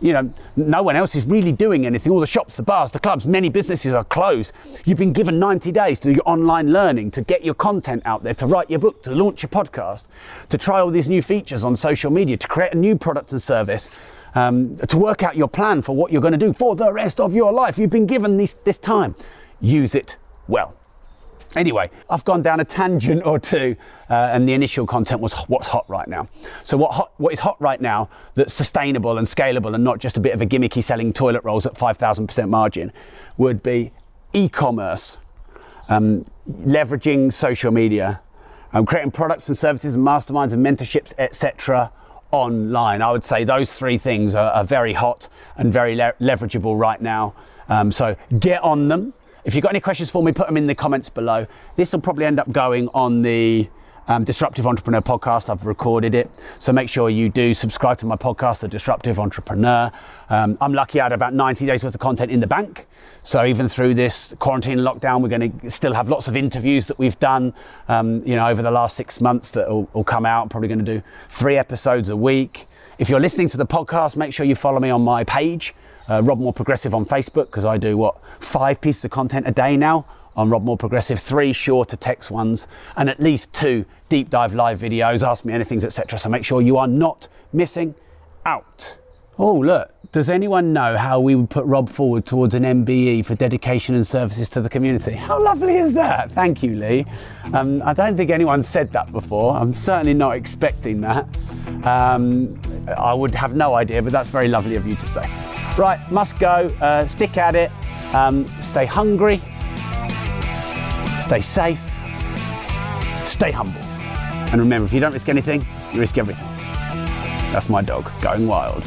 You 0.00 0.12
know, 0.12 0.32
no 0.54 0.84
one 0.84 0.94
else 0.94 1.16
is 1.16 1.26
really 1.26 1.50
doing 1.50 1.84
anything. 1.84 2.12
All 2.12 2.20
the 2.20 2.26
shops, 2.26 2.56
the 2.56 2.62
bars, 2.62 2.92
the 2.92 3.00
clubs, 3.00 3.26
many 3.26 3.48
businesses 3.48 3.92
are 3.92 4.04
closed. 4.04 4.52
You've 4.84 4.98
been 4.98 5.12
given 5.12 5.40
90 5.40 5.72
days 5.72 5.98
to 5.98 6.10
do 6.10 6.14
your 6.14 6.28
online 6.28 6.72
learning, 6.72 7.10
to 7.12 7.22
get 7.22 7.44
your 7.44 7.54
content 7.54 8.04
out 8.04 8.22
there, 8.22 8.34
to 8.34 8.46
write 8.46 8.70
your 8.70 8.78
book, 8.78 9.02
to 9.02 9.16
launch 9.16 9.42
your 9.42 9.50
podcast, 9.50 10.06
to 10.50 10.56
try 10.56 10.78
all 10.78 10.90
these 10.92 11.08
new 11.08 11.22
features 11.22 11.64
on 11.64 11.74
social 11.74 12.12
media, 12.12 12.36
to 12.36 12.46
create 12.46 12.72
a 12.72 12.78
new 12.78 12.94
product 12.94 13.32
and 13.32 13.42
service 13.42 13.90
um, 14.38 14.76
to 14.76 14.98
work 14.98 15.24
out 15.24 15.36
your 15.36 15.48
plan 15.48 15.82
for 15.82 15.96
what 15.96 16.12
you're 16.12 16.22
going 16.22 16.32
to 16.32 16.38
do 16.38 16.52
for 16.52 16.76
the 16.76 16.92
rest 16.92 17.18
of 17.18 17.34
your 17.34 17.52
life. 17.52 17.76
You've 17.76 17.90
been 17.90 18.06
given 18.06 18.36
this, 18.36 18.54
this 18.54 18.78
time. 18.78 19.16
Use 19.60 19.96
it 19.96 20.16
well. 20.46 20.76
Anyway, 21.56 21.90
I've 22.08 22.24
gone 22.24 22.42
down 22.42 22.60
a 22.60 22.64
tangent 22.64 23.26
or 23.26 23.38
two, 23.40 23.74
uh, 24.10 24.30
and 24.32 24.48
the 24.48 24.52
initial 24.52 24.86
content 24.86 25.20
was 25.20 25.34
what's 25.48 25.66
hot 25.66 25.86
right 25.88 26.06
now. 26.06 26.28
So, 26.62 26.76
what, 26.76 26.92
hot, 26.92 27.12
what 27.16 27.32
is 27.32 27.40
hot 27.40 27.60
right 27.60 27.80
now 27.80 28.10
that's 28.34 28.52
sustainable 28.52 29.18
and 29.18 29.26
scalable 29.26 29.74
and 29.74 29.82
not 29.82 29.98
just 29.98 30.18
a 30.18 30.20
bit 30.20 30.34
of 30.34 30.42
a 30.42 30.46
gimmicky 30.46 30.84
selling 30.84 31.12
toilet 31.12 31.42
rolls 31.42 31.66
at 31.66 31.74
5,000% 31.74 32.48
margin 32.48 32.92
would 33.38 33.62
be 33.62 33.92
e 34.34 34.48
commerce, 34.48 35.18
um, 35.88 36.24
leveraging 36.48 37.32
social 37.32 37.72
media, 37.72 38.20
um, 38.74 38.84
creating 38.84 39.10
products 39.10 39.48
and 39.48 39.56
services 39.56 39.94
and 39.96 40.06
masterminds 40.06 40.52
and 40.52 40.64
mentorships, 40.64 41.12
etc 41.18 41.90
online. 42.30 43.02
I 43.02 43.10
would 43.10 43.24
say 43.24 43.44
those 43.44 43.78
three 43.78 43.98
things 43.98 44.34
are, 44.34 44.50
are 44.52 44.64
very 44.64 44.92
hot 44.92 45.28
and 45.56 45.72
very 45.72 45.94
le- 45.94 46.14
leverageable 46.20 46.78
right 46.78 47.00
now. 47.00 47.34
Um, 47.68 47.90
so 47.90 48.16
get 48.38 48.62
on 48.62 48.88
them. 48.88 49.12
If 49.44 49.54
you've 49.54 49.62
got 49.62 49.72
any 49.72 49.80
questions 49.80 50.10
for 50.10 50.22
me, 50.22 50.32
put 50.32 50.46
them 50.46 50.56
in 50.56 50.66
the 50.66 50.74
comments 50.74 51.08
below. 51.08 51.46
This 51.76 51.92
will 51.92 52.00
probably 52.00 52.24
end 52.24 52.38
up 52.38 52.50
going 52.52 52.88
on 52.92 53.22
the 53.22 53.68
um, 54.08 54.24
Disruptive 54.24 54.66
Entrepreneur 54.66 55.00
podcast. 55.00 55.48
I've 55.48 55.64
recorded 55.64 56.14
it. 56.14 56.28
So 56.58 56.72
make 56.72 56.88
sure 56.88 57.10
you 57.10 57.28
do 57.28 57.54
subscribe 57.54 57.98
to 57.98 58.06
my 58.06 58.16
podcast, 58.16 58.60
The 58.60 58.68
Disruptive 58.68 59.20
Entrepreneur. 59.20 59.92
Um, 60.30 60.58
I'm 60.60 60.72
lucky 60.72 61.00
I 61.00 61.04
had 61.04 61.12
about 61.12 61.34
90 61.34 61.66
days 61.66 61.84
worth 61.84 61.94
of 61.94 62.00
content 62.00 62.32
in 62.32 62.40
the 62.40 62.46
bank. 62.46 62.86
So 63.22 63.44
even 63.44 63.68
through 63.68 63.94
this 63.94 64.34
quarantine 64.38 64.78
lockdown, 64.78 65.22
we're 65.22 65.28
going 65.28 65.60
to 65.60 65.70
still 65.70 65.92
have 65.92 66.08
lots 66.08 66.28
of 66.28 66.36
interviews 66.36 66.86
that 66.86 66.98
we've 66.98 67.18
done, 67.18 67.52
um, 67.88 68.26
you 68.26 68.34
know, 68.34 68.48
over 68.48 68.62
the 68.62 68.70
last 68.70 68.96
six 68.96 69.20
months 69.20 69.50
that 69.52 69.68
will, 69.68 69.88
will 69.92 70.04
come 70.04 70.24
out. 70.24 70.48
Probably 70.48 70.68
going 70.68 70.84
to 70.84 70.94
do 70.98 71.02
three 71.28 71.56
episodes 71.56 72.08
a 72.08 72.16
week. 72.16 72.66
If 72.98 73.08
you're 73.08 73.20
listening 73.20 73.48
to 73.50 73.56
the 73.56 73.66
podcast, 73.66 74.16
make 74.16 74.32
sure 74.32 74.46
you 74.46 74.54
follow 74.54 74.80
me 74.80 74.90
on 74.90 75.02
my 75.02 75.24
page, 75.24 75.74
uh, 76.08 76.22
Rob 76.22 76.38
Moore 76.38 76.52
Progressive 76.52 76.94
on 76.94 77.04
Facebook, 77.04 77.46
because 77.46 77.64
I 77.64 77.76
do 77.76 77.96
what 77.96 78.16
five 78.40 78.80
pieces 78.80 79.04
of 79.04 79.10
content 79.10 79.46
a 79.46 79.52
day 79.52 79.76
now 79.76 80.06
on 80.38 80.48
Rob 80.48 80.62
Moore 80.62 80.76
Progressive, 80.76 81.18
three 81.18 81.52
shorter 81.52 81.96
text 81.96 82.30
ones, 82.30 82.68
and 82.96 83.10
at 83.10 83.18
least 83.20 83.52
two 83.52 83.84
deep 84.08 84.30
dive 84.30 84.54
live 84.54 84.78
videos, 84.78 85.26
ask 85.26 85.44
me 85.44 85.52
anything, 85.52 85.82
etc. 85.82 86.16
So 86.16 86.28
make 86.28 86.44
sure 86.44 86.62
you 86.62 86.78
are 86.78 86.86
not 86.86 87.26
missing 87.52 87.94
out. 88.46 88.96
Oh, 89.36 89.56
look, 89.56 89.92
does 90.12 90.30
anyone 90.30 90.72
know 90.72 90.96
how 90.96 91.18
we 91.20 91.34
would 91.34 91.50
put 91.50 91.64
Rob 91.66 91.88
forward 91.88 92.24
towards 92.24 92.54
an 92.54 92.62
MBE 92.62 93.26
for 93.26 93.34
dedication 93.34 93.96
and 93.96 94.06
services 94.06 94.48
to 94.50 94.60
the 94.60 94.68
community? 94.68 95.12
How 95.12 95.42
lovely 95.42 95.76
is 95.76 95.92
that? 95.94 96.30
Thank 96.32 96.62
you, 96.62 96.74
Lee. 96.74 97.04
Um, 97.52 97.82
I 97.84 97.92
don't 97.92 98.16
think 98.16 98.30
anyone 98.30 98.62
said 98.62 98.92
that 98.92 99.10
before. 99.10 99.56
I'm 99.56 99.74
certainly 99.74 100.14
not 100.14 100.36
expecting 100.36 101.00
that. 101.00 101.26
Um, 101.84 102.60
I 102.96 103.12
would 103.12 103.34
have 103.34 103.54
no 103.54 103.74
idea, 103.74 104.02
but 104.02 104.12
that's 104.12 104.30
very 104.30 104.48
lovely 104.48 104.76
of 104.76 104.86
you 104.86 104.94
to 104.94 105.06
say. 105.06 105.22
Right, 105.76 106.00
must 106.12 106.38
go. 106.38 106.72
Uh, 106.80 107.06
stick 107.06 107.36
at 107.36 107.56
it. 107.56 107.72
Um, 108.14 108.48
stay 108.60 108.86
hungry 108.86 109.42
Stay 111.28 111.42
safe, 111.42 111.82
stay 113.26 113.50
humble. 113.50 113.82
And 114.50 114.58
remember, 114.62 114.86
if 114.86 114.94
you 114.94 115.00
don't 115.00 115.12
risk 115.12 115.28
anything, 115.28 115.62
you 115.92 116.00
risk 116.00 116.16
everything. 116.16 116.46
That's 117.52 117.68
my 117.68 117.82
dog 117.82 118.10
going 118.22 118.46
wild. 118.46 118.82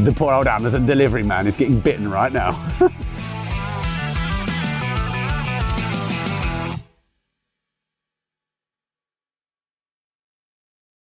The 0.00 0.12
poor 0.14 0.34
old 0.34 0.48
Amazon 0.48 0.84
delivery 0.84 1.22
man 1.22 1.46
is 1.46 1.56
getting 1.56 1.80
bitten 1.80 2.10
right 2.10 2.30
now. 2.30 2.62